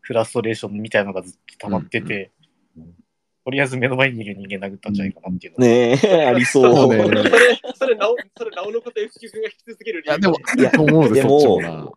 [0.00, 2.30] フラストレーションみたいなのがずっと溜まってて、
[2.76, 2.94] うんうん
[3.42, 6.76] とりあえず目の前にいる人間殴ったんじゃないかなっていうのは、ねえ、ありそう。
[6.76, 7.22] そうねそれ、
[7.74, 10.18] それ、なお、それ、なおのこと F 級君が引き続ける理由
[10.60, 11.96] いや、でも、いやうぜ、でも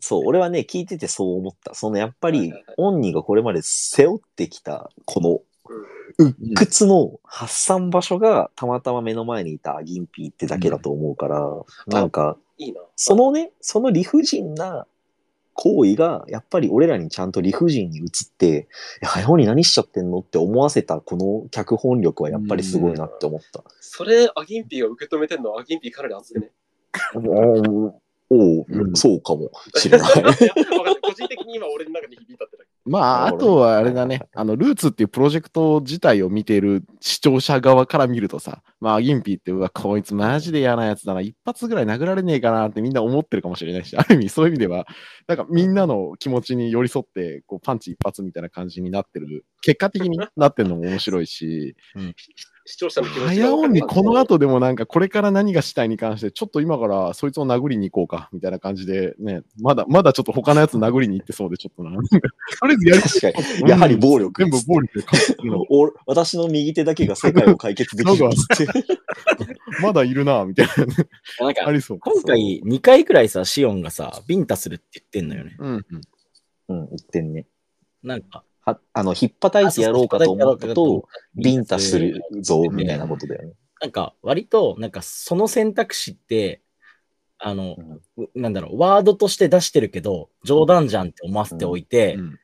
[0.00, 1.74] そう、俺はね、聞いててそう思った。
[1.74, 5.40] そのやっぱりオンニーがこれまで背負ってきた、この、
[6.18, 11.50] 鬱屈の発散場所がたまたま目の前にいたアギンピーってだけだと思うから、
[11.86, 12.80] なんか、いいな。
[12.96, 14.86] そのね、その理不尽な
[15.52, 18.68] 行為が、やっぱり俺らにちゃんと理不尽に移って、
[19.02, 23.62] え、早尾に何しちゃってんのって思わせたこの脚本力はやっぱりすごいなって思った。
[23.80, 25.52] それ、アギンピーが受け止めてんの？
[25.52, 26.50] はアギンピーかなり熱くね。
[28.30, 28.96] おおう、うん。
[28.96, 30.10] そうかもしれない。
[31.02, 32.70] 個人的に今俺の中に響いたってだけ。
[32.84, 44.86] まあ、あとはあれだね、あの、ルーツっていうプロジェクト自体を見ている視聴者側から見るとさ、まあ、ギンピーって、うわ、こいつマジで嫌なやつだな、一発ぐらい殴られねえかなってみんな思ってるかもしれないし、ある意味そういう意味では、
[45.26, 51.76] なんかみんなの気持ちに寄り添って、こう、パンチ一発みたいな感じになってる、結果的になってるのも面白いし、
[52.66, 61.92] 視聴者の気持ちが早尾にこの後でもなんかこれから何がしたいに関して、ちょっと今からそいつを殴りに行こうか、みたいな感じでね、まだ、まだちょっと他のやつ殴りに行ってそうで、ちょっとな。
[61.92, 61.98] と
[62.66, 63.70] りあえずやり確かに。
[63.70, 64.42] やはり暴力。
[64.42, 65.06] 全部暴力で
[66.06, 68.30] 私の右手だけが世界を解決できる。
[69.80, 70.94] まだいるな、みたいなね。
[71.38, 71.98] なんかあ、りそう。
[72.00, 75.56] 今回2回くらいさ、シオンがさ、ビンタするって言ってんのよね。
[75.58, 75.86] うん。
[76.68, 77.46] うん、言ってんね。
[78.02, 83.54] なんか、はあの、ひっぱたいてやろうかと思ったと、ビンタするぞ、うんみたいなことだよね。
[83.80, 86.62] なんか、割と、なんか、その選択肢って、
[87.38, 87.76] あの、
[88.16, 92.38] うなんだろう、ワードとして出してるけど、冗談じゃんって思わせておいて、うん。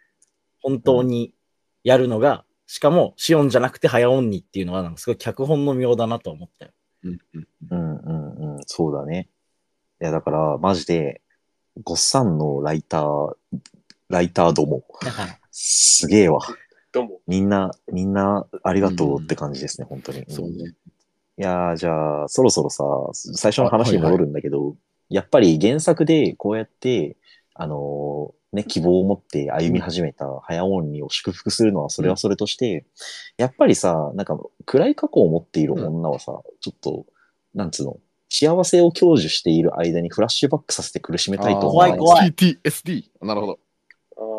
[0.61, 1.35] 本当に
[1.83, 6.73] やるのが、しかも、シオンじゃなくて早音にっていうのは、なんかすごい脚本の妙だなと思ったよ。
[7.03, 7.97] うんうんうん。
[7.97, 9.29] うんうん、そうだね。
[10.01, 11.20] いや、だから、マジで、
[11.83, 13.35] ごっさんのライター、
[14.09, 14.85] ライターども、
[15.53, 16.41] すげえわ。
[16.93, 17.21] どうも。
[17.27, 20.25] みんな、みんな、ありがとうって感じですね、本当に。
[20.29, 20.75] そうね。
[21.39, 24.77] いやー、じゃあ、そろそろさ、最初の話に戻るんだけど、
[25.09, 27.17] やっぱり原作でこうやって、
[27.55, 32.85] あのーね、希望を持って歩み始めた早鬼を祝福するのはそれはそれとして、
[33.39, 37.07] やっぱりさ、なんか暗い過去を持っている女はさ、ちょっと、
[37.55, 37.97] なんつうの、
[38.29, 43.05] 幸せを享受している間にフラッシュバックさせて苦しめたいと思わない怖い PTSD。
[43.23, 43.59] なるほど。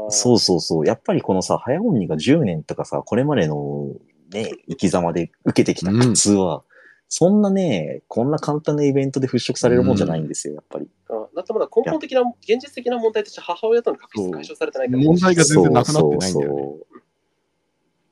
[0.10, 0.86] そうそうそう。
[0.86, 3.90] やっぱりこのさ、早鬼が10年とかさ、これまでの
[4.32, 6.64] ね、生き様で受けてきた苦痛は、
[7.10, 10.88] そんなね、こんな簡単なイベントで払拭されるもんじゃないんですよ、やっぱり。
[11.36, 15.04] だってまだ根本的な、現実的な問題として母親との確執解消されてないから。
[15.04, 16.62] 問題が全然なくなってないんだよね。
[16.62, 17.00] そうそうそう。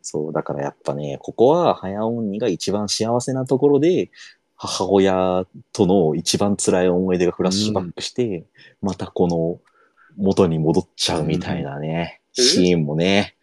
[0.03, 4.11] そう、だからやっぱね、ここは早鬼が一番幸せなところで、
[4.55, 8.45] 母親との一番辛い思い出がフラッシュバックして、
[8.81, 9.59] またこの
[10.17, 12.45] 元に戻っちゃうみたいなね、うん。
[12.45, 13.35] シーンもね、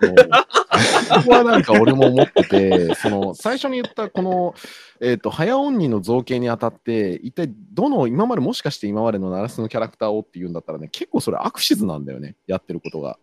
[0.00, 4.54] ここはなんか俺も思ってて、その最初に言ったこの、
[5.00, 13.18] えっ、と、早音にの造形にあたって、一体どの、今までもしかして今までのナラスのキャラクターをっていうんだったらね、結構それアクシズなんだよね、やってることが。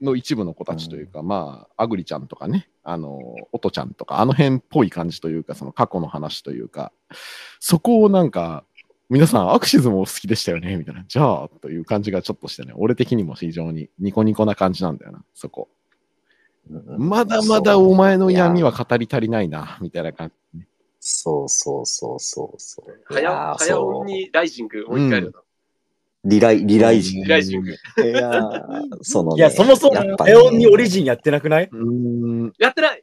[0.00, 3.18] の一部の子たちというか、まあ、アグリちゃんとかね、あの、
[3.52, 6.92] オトちゃんとか、あの辺っぽい感じというか、その過去の話というか、
[7.58, 8.64] そこをなんか、
[9.10, 10.76] 皆さんアクシズも好きでしたよね？
[10.76, 11.04] みたいな。
[11.08, 15.68] じゃあ、という感じがちょっとしてね、俺的にも非常にニコニコな感じなんだよな、そこ。
[16.70, 20.60] うんまだまだお前の闇は語り足りないな、みたいな感じ。
[21.00, 23.14] そうそうそうそうそう。
[23.14, 25.40] はや、いやーはやおんにライジング、もう一回やるな。
[26.24, 27.70] リライ、リライジンリライジング。
[27.70, 27.74] い
[28.12, 31.70] やーそのね、いや、そもそもやっぱねレオンにオリジンやってなくない？
[31.72, 32.52] うーん。
[32.58, 32.97] やってない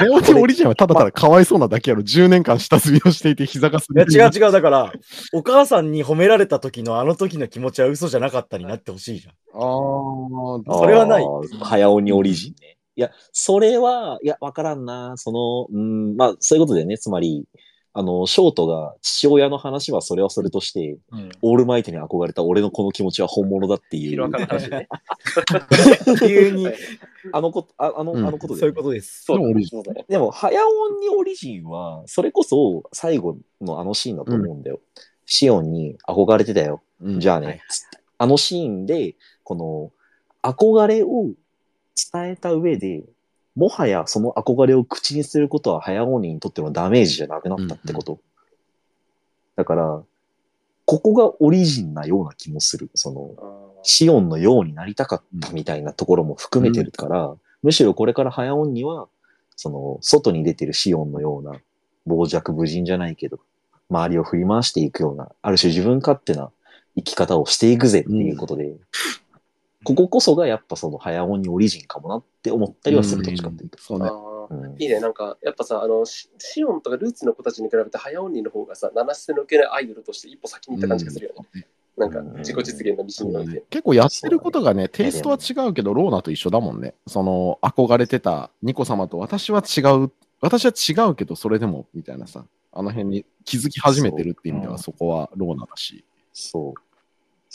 [0.00, 2.02] レオニオリジンはただただかわいそうなだけやろ。
[2.02, 4.52] 10年間下積みをしていて膝がすいや、違う違う。
[4.52, 4.92] だから、
[5.32, 9.34] お母さんに褒められた時のあの時の気持ちは嘘じゃなかったになってほしいじゃん。
[9.54, 11.24] あーそれはない
[11.62, 12.76] 早鬼オリジンね。
[12.96, 15.12] いや、それは、いや、わからんな。
[15.16, 17.44] その、うん、まあ、そういうことでね、つまり、
[17.98, 21.30] あの、ショートが父親の話はそれはそれとして、うん。
[21.42, 24.28] オールマイトに憧れた俺のこの気持ちは本物だっていう
[24.68, 24.88] ね。
[26.20, 26.68] 急に、
[27.32, 28.24] あのこと、ああの、うん。
[28.24, 29.26] あのことで、そういうことです。
[30.08, 34.78] でも、早鬼オリジンは、それこそ最後のあのシーンだと思うんだよ。
[35.26, 36.80] シオンに憧れてたよ。
[37.00, 37.20] うん。
[37.20, 37.60] じゃあね、はい
[38.20, 39.92] あのシーンで、この、
[40.48, 41.32] 憧れを
[42.12, 43.02] 伝えた上で、
[43.58, 48.20] もはやその憧れを口にすることは早鬼にとってのダメージじゃなくなったってこと。
[49.56, 50.02] だから、
[50.84, 52.88] ここがオリジンなような気もする。
[52.94, 57.34] その、シオンのようになりたかったみたいなところも含めてるから、
[57.64, 59.08] むしろこれから早音には、
[59.56, 61.60] その、外に出てるシオンのような、
[62.06, 63.40] 傍若無人じゃないけど、
[63.90, 66.52] 周りを振り回していくような、ある種自分勝手な
[66.94, 68.76] 生き方をしていくぜっていうことで、
[69.84, 73.80] こここそがやっぱその早音にオリジンかもなって思ったりはする、どっちかっていうと。
[73.80, 74.08] そうね。
[74.10, 74.28] うん
[74.78, 81.66] いいね、なんか、やっぱさ、あの、シシオンとかルーツの子たちに比べて、早音にの方がさ、七瀬の受けないアイドルとして一歩先に行った感じがするよね。
[81.98, 83.64] なんか、自己実現の道において。
[83.68, 86.94] 結構やってることがね、テイストは違うけど、ローナと一緒だもんね。
[87.06, 90.10] その、憧れてたニコ様と私は違う、
[90.40, 96.04] 私は違うけど、それでも、みたいなさ、あの辺に気づき始めてるっていう意味では、そこはローナだし。
[96.32, 96.87] そう。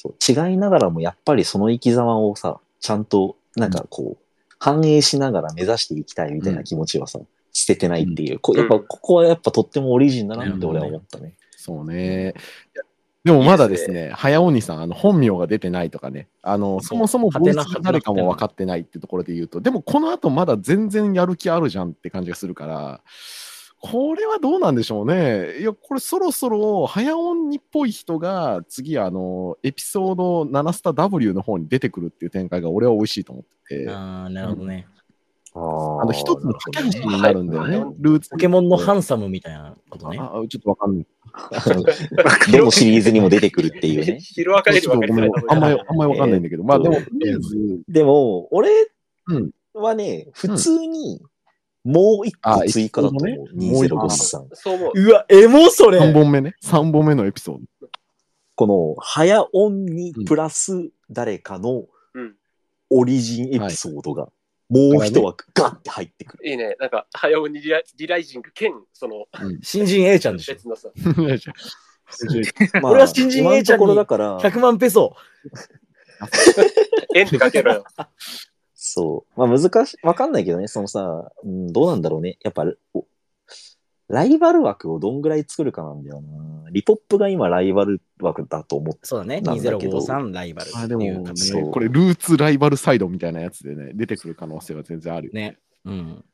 [0.04, 0.50] そう。
[0.50, 7.20] 違いながらもやっぱりその生き様をさ、ちゃんと、なんかこう、反映しながら目指していきたいみたいな気持ちはさ、
[7.54, 8.40] 捨ててないっていう。
[8.40, 8.86] こやっぱ、うん。
[8.86, 11.34] ここはやっぱとってもオリジンだなって俺は思ったね。
[11.52, 12.34] そうね。
[13.24, 23.02] でもまだですね、早鬼さん、あの本名が出てないとかね、あのそもそもボイスが誰かも分かってないっていうところで言うと、でもこの後まだ全然やる気あるじゃんって感じがするから、
[23.86, 25.60] これはどうなんでしょうね。
[25.60, 34.88] いや、これそろそろ早鬼っぽい人が次、あの、エピソード7スタ W の方に出てくるっていう展開が俺は美味しいと思ってて、あああ、なるほどね。
[35.54, 35.60] あ
[36.06, 37.96] の、一つの架け橋になるんだよねはい。
[38.00, 40.18] ルーツポケモンのハンサムみたいなことね。
[40.18, 41.08] ああちょっとわかんない。
[42.54, 44.18] どのシリーズにも出てくるっていうね。
[45.28, 48.70] いあんまり、あんまりわかんないんだけど、まあでも、えーとりあえず、でも、俺
[49.28, 51.22] うんはね、普通に、
[51.84, 53.56] もう一個追加だと思う。
[53.56, 54.48] もう一個2053。
[54.54, 55.02] そう思う。
[55.02, 56.56] うわ、エモそれ3本目ね。
[56.64, 57.90] 3本目のエピソード。
[58.56, 62.36] この、早音にプラス誰かのうん。
[62.90, 64.30] オリジンエピソードが、
[64.70, 66.48] もう一枠ガッて入ってくる。
[66.48, 66.76] いいね。
[66.80, 69.26] なんか、早尾にリラリライジング兼、その、
[69.62, 70.54] 新人 A ちゃんでしょ。
[70.54, 70.90] 別のさ、
[72.82, 75.16] ま俺は新人 A ちゃんに今のところだから、100万ペソ。
[77.16, 77.84] 円って書けろよ。
[78.86, 79.40] そう。
[79.40, 82.38] まあ難しい、わかんないけどね、そのさ、うん、どうなんだろうね。
[82.44, 83.06] やっぱ、お
[84.10, 86.70] ライバル枠をどんぐらい作るかなんだよな。
[86.70, 89.00] リポップが今ライバル枠だと思って。
[89.04, 89.40] そうだね。
[89.40, 95.34] なんだけど2053ライバルあでもねっていう形そうこれルーツライバルサイドみたいなやつでね、出てくる可能性は全然あるよ。
[95.34, 95.58] ね。
[95.86, 96.26] うん。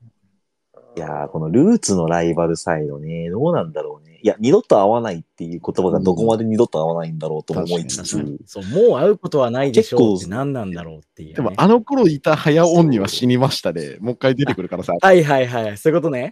[0.97, 4.08] いやー、このルーツのライバルサイドね、どうなんだろうね。
[4.21, 11.35] いや、二度と会わないっていう言葉がどこまで二度と会わないんだろうとも思いつつ、そう、もう会うことはないでしょうって結構何なんだろうっていう、ね。
[11.35, 15.77] でもあの頃いた早音には死にましたで、もう一回出てくるからさ、はいはいはい。
[15.77, 16.29] そういうことね。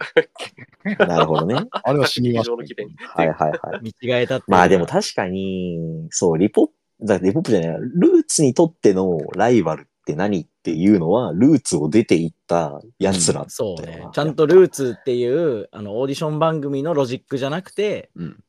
[0.98, 1.56] なるほどね。
[1.70, 2.64] あれは死にました上の。
[2.64, 3.80] 起点はいはいはい。
[3.82, 14.08] 見違えたってまあでも確かに、そう、リポップ、だリポップじゃない、ルーツにとってのライバルって何っていうのは、ルーツを出ていった奴らだよな、そうね。
[14.10, 18.42] ちゃんとルーツっていうあのオーディション番組のロジックじゃなくて、うん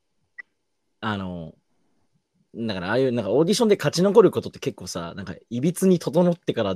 [1.01, 1.53] あの、
[2.55, 6.75] だからああいうなんかオーディションで勝ち残ることって結構さ、なんかいびつに整ってから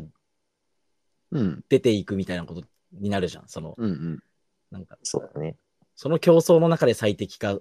[1.32, 1.64] うん。
[1.68, 3.48] 出ていくみたいなことになるじゃん。
[3.48, 4.24] その、うんうん。
[4.70, 5.56] なんか、そうだね。
[5.96, 7.58] その競争の中で最適化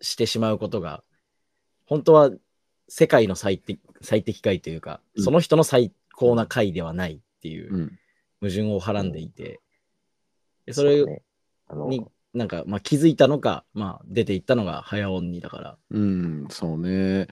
[0.00, 1.02] してしまうことが、
[1.86, 2.30] 本当は
[2.88, 7.98] 世界の最適最適解というか、うんその人の最高な解ではないっていううん。
[8.40, 9.60] 矛盾をはらんでいて、
[10.66, 11.04] でそれ
[11.88, 12.04] に、
[12.34, 15.78] なんか、まあ、気づいたのか、まあ、出ていったのが早音にだから。
[15.90, 17.26] うん、そうね。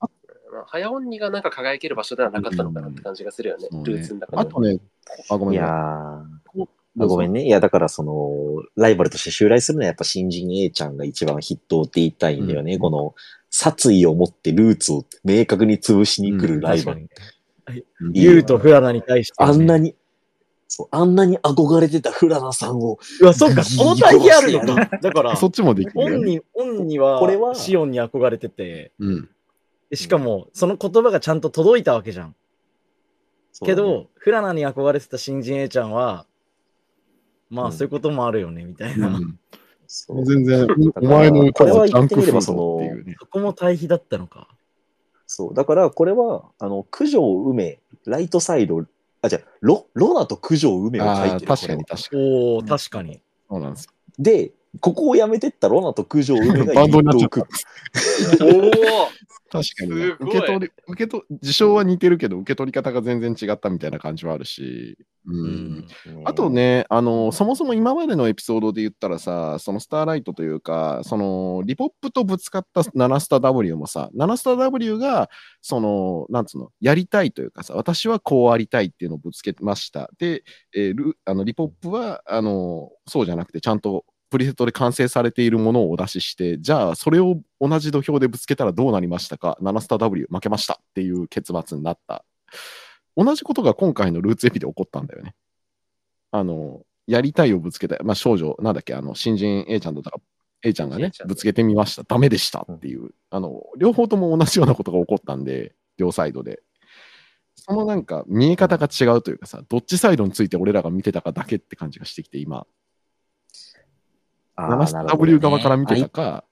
[0.00, 4.78] まあ早音にがなんか輝ける場所ではなかったのかなって感じがするよね、そうねルーツの中であとね、
[5.30, 7.46] あ、ごめんいやなー、どうぞごめんね。
[7.46, 12.74] いや、だからその、ライバルとして襲来するのはやっぱ新人 A ちゃんが一番筆頭って言いたいんだよね。
[12.74, 13.14] うんこの、
[13.48, 17.00] 殺意を持ってルーツを明確に潰しに来るライバル。
[17.00, 17.08] うん
[18.12, 19.94] ユウとフラナに対して、あんなに、
[20.68, 24.98] そう、あんなに憧れてたフラナさんを、うわ、そっか、その対比あるのか。
[25.02, 25.92] だから、そっちもできる。
[25.96, 29.28] オンに、オンには、これはシオンに憧れてて、うん。
[29.90, 32.34] でしかも、その言葉がちゃんと届いたわけじゃん。
[33.64, 36.26] けど、フラナに憧れてた新人 A ちゃんは、
[37.50, 39.08] まあ、うんそういうこともあるよね、みたいな。
[39.08, 39.38] うん
[39.94, 43.16] そう全然、だお前のこれはジャンクフー言ってみればそドのっていうね。
[43.20, 44.48] そこも対比だったのか。
[45.34, 45.54] そう。
[45.54, 48.84] だから、これは、あの、九条梅、ライトサイド、
[49.22, 51.46] あ、じゃあロ、ロナと九条梅を書いてる。
[51.46, 52.22] 確かに確かに。
[52.22, 53.22] おお確かに。
[53.48, 53.92] そうなんですよ。
[54.18, 58.44] で、ここをやめてったロナと九条梅がバンドになっちゃった。
[58.44, 58.72] おお
[59.52, 64.96] 確かにね、受け取り、受け取、事象は似てるけど、受け取り方が全然違ったみたいな感じはあるし。
[65.26, 65.86] うん。
[66.24, 75.28] あと、ね、あの、そもそも今までのエピソードで言ったらさ、そのスターライトというか、その、リポップとぶつかった7スタ W もさ、7スタ W が、
[75.60, 80.10] その、なんつうの、やりたいというかさ、私はこうありたいっていうのをぶつけました。
[80.18, 80.44] で、
[80.74, 92.24] えールあのリポップは、あの、そうじゃなくて、ちゃんとプリセットで完成されているものをお出しして、じゃあ、それを同じ土俵でぶつけたらどうなりましたか ?7 スタ W 負けましたっていう結末になった。
[93.14, 95.34] 同じことが今回のルーツエピで起こったんだよね。
[96.30, 100.12] あの、やりたいをぶつけた、まあ、少女、なんだっけ、あの、新人 A ちゃんとか、
[100.62, 102.02] A ちゃんがねぶつけてみました。
[102.04, 106.62] ダメでしたっていう、あの、両方とも同じようなことが起こったんで、両サイドで。
[107.54, 112.66] そのなんか、見え方が違うというかさ、どっちサイドについて俺らが見てたかだけって感じがしてきて、今、
[114.56, 116.44] 7W 側から見てたか、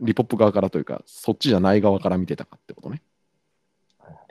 [0.00, 3.02] リポップ側からというか、そっちじゃない側から見てたかってことね。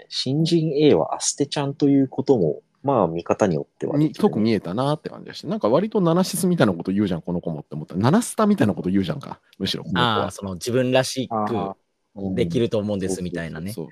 [0.09, 7.95] 新人 A はアステちゃんということも、まあ、見方によってはね、によく見えたなって感じがして、なんか割とナナシスみたいなこと言うじゃん、この子もって思った。
[7.95, 10.31] ナナスタみたいなこと言うじゃんか、むしろこの子はああ、。
[10.31, 13.71] その自分らしあくできると思うんですみたいなね。
[13.71, 13.87] そう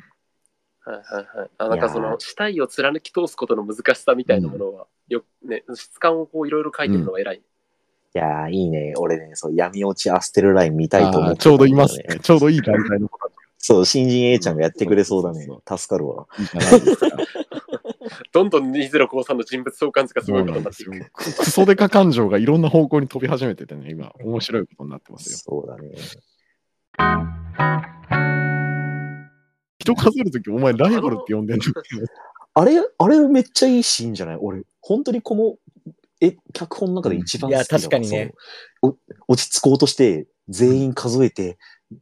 [0.83, 1.49] はいはいはい。
[1.59, 7.41] あなんかその死体を貫き通すことの難しさみたいなものは、よね、質感をこういろいろ書いてるのが偉い。
[8.13, 8.93] いやー、いいね。
[8.97, 12.19] 俺ね、そう、闇落ちアステルライン見たいと思ってあーちょうどいますね。
[12.21, 15.77] ちょうどいい段階の子たそう、新人 A ちゃんがやってくれそうだねそ。
[15.77, 16.27] 助かるわ。
[16.35, 16.49] ちいい。
[18.33, 20.91] どんどん2053の人物相関図がすごいことになっていく。
[21.13, 25.37] ククソデカ感情がいろんな方向に飛び始めててね、今、面白いことになってますよ。
[25.37, 25.91] そうだね。
[29.79, 31.63] 人数えるとき、お前ライバルって呼んでんの？
[32.53, 34.37] あれ、あれめっちゃいいシーンじゃない？
[34.37, 35.55] 俺、本当にこの、
[36.21, 38.33] え、脚本の中で一番好きいや確かにね
[38.83, 38.97] そう
[39.27, 41.57] お落ち着こうとして、全員数えて、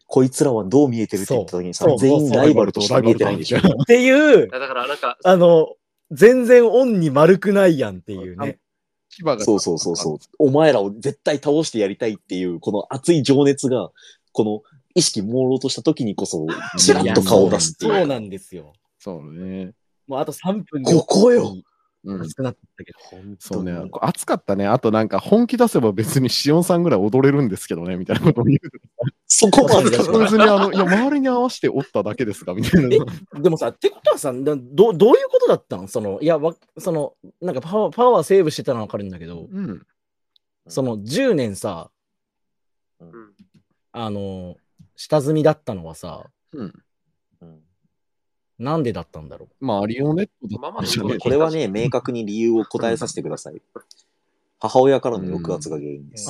[0.05, 3.57] こいつらはどう見えてるって言った時にさ全員ライバルとして見えてないんでしょ。
[3.57, 5.75] っていうだから なんか、あの、
[6.11, 8.59] 全然オンに丸くないやんっていうね。
[9.39, 10.17] そうそうそうそう。
[10.37, 13.89] お前らを絶対倒してやりたいっていう、この熱い情熱が、
[14.31, 14.61] この
[14.93, 16.45] 意識朦朧とした時にこそ、
[16.77, 17.93] ちらっと顔を出すっていう。
[17.93, 18.73] そうなんですよ。
[18.99, 19.71] そうね。
[20.07, 21.55] もうあと3分でここよ
[22.05, 22.99] うん熱くなってたけど。
[23.39, 24.67] そうね、こう熱かったね。
[24.67, 28.59] あとなんか本気出せば別にシオンさんぐらい踊れるんですけどね、みたいなことを言う。
[29.27, 33.05] そこまで別にあの、いや、周りに合わせて折っただけですか、みたいな。
[33.35, 39.85] えでもさ、ってことはさ、だどどういうことだったのその、いや、わその、なんかパワーパワーセーブしてたのはわかるんだけど、うん。
[40.67, 41.91] その10年さ、
[43.01, 43.33] うん
[43.91, 44.55] あの、
[44.95, 46.23] 下積みだったのはさ、
[46.53, 46.61] うん。
[46.61, 46.73] うん
[48.59, 53.61] なんでだったんだろまあ、アリオネットだまあまあったんじゃねこれはね、明確に理由を答えさせてください。
[54.59, 56.29] 母親からの抑圧が原因です。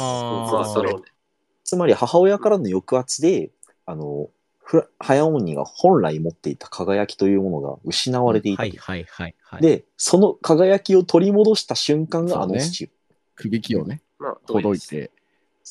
[1.64, 3.50] つまり母親からの抑圧で、
[3.86, 8.54] あの、フラ早鬼が本来持っていた輝きというものが失われてう。
[8.54, 8.62] いた。
[8.62, 9.62] はいはいはいはい。
[9.64, 12.90] で、その輝きを取り戻した瞬間があのスチュー。
[13.36, 14.80] 首輝をね、まあ、ほどい。
[14.80, 15.10] て、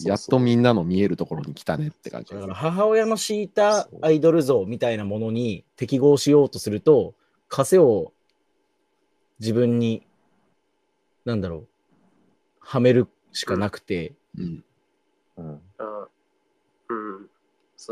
[0.04, 7.14] やっとみんなの見えるところに来たねって感じだから母親の敷いたアイドル像みたいなものに適合しようとすると、
[7.48, 8.12] 枷を
[9.40, 10.06] 自分に、
[11.24, 11.68] なんだろう、
[12.60, 14.64] はめるしかなくて、うん。
[15.36, 15.60] うん
[16.90, 17.28] うん。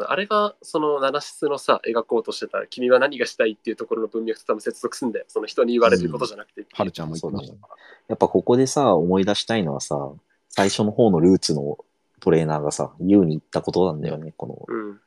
[0.07, 5.27] あれが、その、七室のさ、描こうとしてた、君は何がしたいっていうところの文脈と多分接続すんだよ。
[5.29, 6.67] その人に言われることじゃなくて。
[6.73, 7.75] はるちゃんも言ってましたそうだね。。
[8.09, 10.13] やっぱここでさ、思い出したいのはさ、
[10.49, 11.79] 最初の方のルーツの
[12.21, 14.33] トレーナーがさ、言うに言ったことなんだよね。
[14.37, 15.01] この、うん。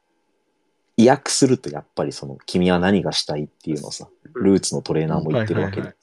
[0.98, 5.96] 意訳するとやっぱりその、君は何がしたいっていうのをさ、ルーツのトレーナーも言ってるわけで。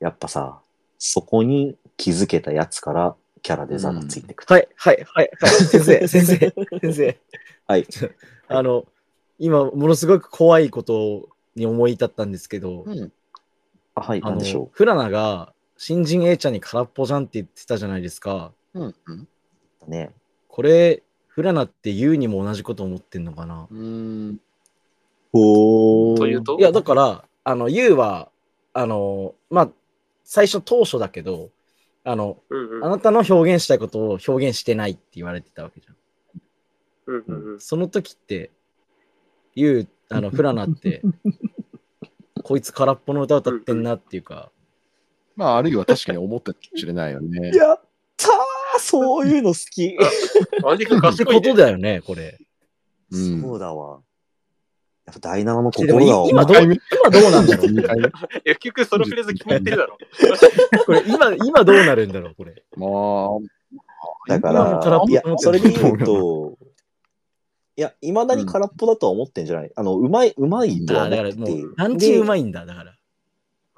[0.00, 0.60] やっぱさ、
[0.98, 4.54] そこに気づけたやつからキャラデザがついてくる。
[4.54, 5.50] はいはいはいはい。
[5.52, 6.36] 先生、 先生、
[6.80, 7.20] 先生。
[7.66, 7.86] はい。
[8.48, 8.86] あの、
[9.38, 13.12] 今、ものすごく怖いことに思い至ったんですけど、うん。
[13.94, 18.52] あ、はい、あのなんでしょ、フラナが新人 A ちゃんに空っぽじゃんって言ってたじゃないですか。
[18.74, 18.94] うん。
[19.06, 19.28] うん。
[19.86, 19.90] う。
[19.90, 20.12] ね。
[20.48, 23.66] これ、フラナってユウにも同じこと思ってんのかな？
[23.70, 24.40] うん。
[25.32, 26.58] ほというと？
[26.58, 28.30] いや、だから、あの、ユウは、
[28.72, 29.70] あの、まあ、
[30.24, 31.50] 最初当初だけど、
[32.04, 35.96] あの、うんうんあなたの表現したいことを表現してないって言われてたわけじゃん。
[37.06, 38.50] うんうんうんその時って、
[39.54, 41.02] ユウ、あの、フラナって、
[42.42, 44.50] こいつ空っぽの歌歌ってんなっていうか、
[45.36, 47.50] まあ、あるいは確かに思ってたかもしれないよね。
[47.54, 47.80] やっ
[48.16, 48.30] たー
[48.78, 49.96] そういうの好き。
[50.64, 51.56] アンデ賢いねこと。
[51.56, 52.38] だよね、これ。
[53.12, 54.00] うんそうだわ。
[55.06, 56.28] やっぱ第七のでも心だわ。
[56.28, 58.12] 今どう、今どうなんだろう
[58.44, 59.98] 結局そのフレーズ気に入ってるだろ。
[60.86, 62.62] これ、今、今どうなるんだろう、これ。
[62.76, 62.86] ま
[63.26, 65.12] あ、だか今も空っら、い？
[65.14, 66.58] やそるれで言うと、
[67.76, 69.72] いや、いまだに空っぽだとは思ってんじゃない？
[69.74, 71.62] あの、うまい、うまいとはあだからも思ってて。
[71.62, 72.22] う、団地うい。
[72.22, 72.94] まいんだ、だから。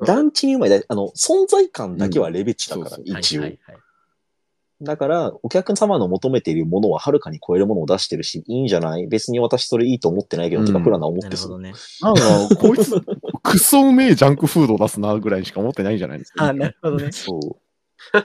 [0.05, 0.70] 団地にうまい。
[0.70, 3.43] だあの、存在感だけはレベチだから、うんそう一応。
[3.43, 3.80] はいはいはい。
[4.82, 9.06] だから、お客様の求めているものははるかに超えるものを出してるし、いいんじゃない？
[9.06, 11.60] 別に私それいいと思ってないけど、うんてか、プラナ思ってそう。
[11.60, 12.18] なるほどね。
[12.20, 12.94] なんか、こいつ、
[13.42, 16.44] クソうめえジャンクフードを出すなぐらいしか思ってないんじゃないですか。
[16.46, 17.12] あ、なるほどね。
[17.12, 17.40] そう。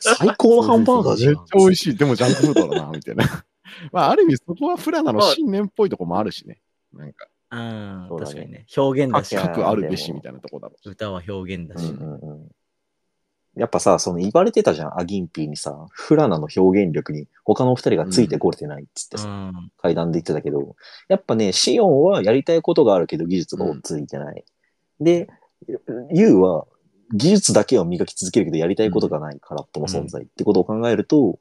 [0.02, 1.56] 最高のハンバーガーじゃんめっち。
[1.56, 1.96] ゃ美味しい。
[1.96, 3.46] でもジャンクフードだな、みたいな。
[3.92, 6.60] まあ、ある意味、そこはフラナの信念っぽいとこもあるしね。
[6.94, 8.66] なんか、ああ、そうだね確かにね。
[8.76, 10.90] 表現だし各あるべしみたいなとこだろうし。
[10.90, 11.86] 歌は表現だし。
[11.86, 12.48] うんうんうん
[13.58, 19.72] やっぱさ、その言われてたじゃん、アギンピーにさ、フラナの表現力に他の二人がついてこれてないっつってさ、うん。
[19.78, 20.76] 階段で言ってたけど、
[21.08, 24.46] やっぱね、シオンはやりたいことがあるけど技術が追っついてない。
[25.00, 25.28] で、
[26.12, 26.66] ユウは
[27.14, 31.40] 技術だけを磨き続けるけどやりたいことがない空っぽの存在ってことを考えると、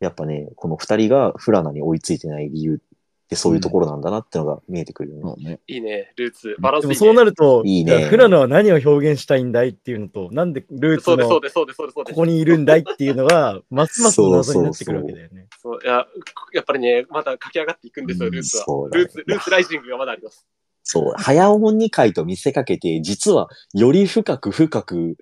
[0.00, 2.91] やっぱね、この二人がフラナに追いついてない理由って
[3.36, 5.60] そういうところなんだなってのが見えてくるよね。
[5.66, 6.56] いいね、ルーツ。
[6.58, 6.94] バランスいい、ね。
[6.94, 15.46] でもそうなると、いいねフラナは何を表現したいんだいっていうのと、なんでルーツそうです、そのここにいるんだいっていうのが、ますます謎になってくるわけだよね。
[15.60, 16.06] そういや、
[16.52, 18.64] やっぱりね、まだ駆け上がっていくんですよ、うんルーツは。
[18.64, 20.46] そうだねルーツ、ルーツライジングがまだあります。
[20.82, 25.16] そう、早尾2回と見せかけて、実はより深く深く、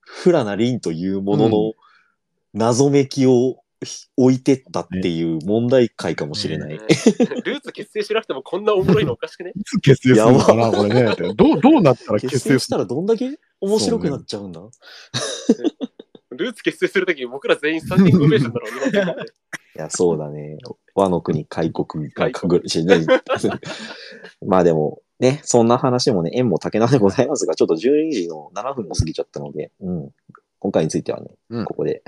[0.00, 1.72] フラナリンというものの
[2.54, 3.56] 謎めきを
[4.16, 6.74] 置いてったっていう問題解かもしれない。
[6.74, 9.52] ルーツ結成しなくてもこんなおもろいのおかしくね？
[9.82, 11.14] 結成するのかな、これね。
[11.36, 14.60] どう、どうなったら結結成したらどんだけ面白くなっちゃうんだ、
[16.30, 19.22] ルーツ結成するとき僕ら全員スタンディングオベーションだろう、日本人で。
[19.76, 20.56] いや、そうだね。
[20.94, 23.04] 和の国開国がかしね。
[24.46, 30.10] まあでも、ね、そんな話もね、縁も竹縄でございますが、ちょっと12時の7分も過ぎちゃったので、うん。
[30.58, 32.02] 今回についてはね、うんここで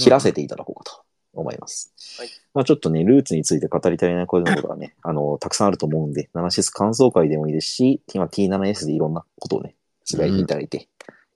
[0.00, 1.92] 切らせていただこうかと思います。
[2.18, 10.88] はいまあちょっとね、ルーツについて語り足りないことなどがね、 あの、たくさんあると思うんで、ナナシス感想会でもいいですし、今 T7S でいろんなことをね、つぶやいていただいて、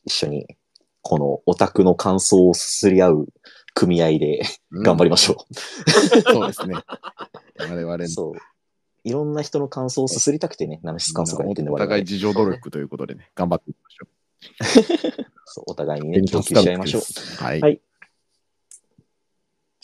[0.05, 0.57] 一緒に、
[1.03, 3.29] このオタクの感想をすすり合う
[3.75, 4.43] 組合で
[4.73, 6.21] 頑張りましょう。
[6.23, 6.75] そうですね。
[7.59, 8.33] 我々のそう。
[9.05, 14.07] いろんな人の感想をすすりたくてね、ナナシス感想会やってんでお互い自助努力ということでね、頑張っていきましょ
[15.45, 16.23] そうお互いにう。
[16.23, 17.45] ね、供給し合いましょう。
[17.45, 17.61] はい。
[17.61, 17.81] はい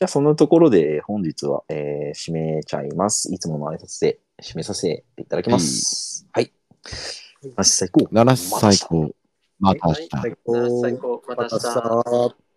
[0.01, 3.30] じゃあ、そんなところで本日は、えー締めちゃいます。
[3.34, 6.26] いつもの挨拶で締めさせていただきます。
[6.32, 6.51] はい。
[7.42, 8.09] ナナシス最高。
[8.11, 9.11] 七最高。
[9.59, 10.09] また明日。
[10.16, 10.38] はい
[10.80, 11.22] 最高。
[11.28, 12.49] また明日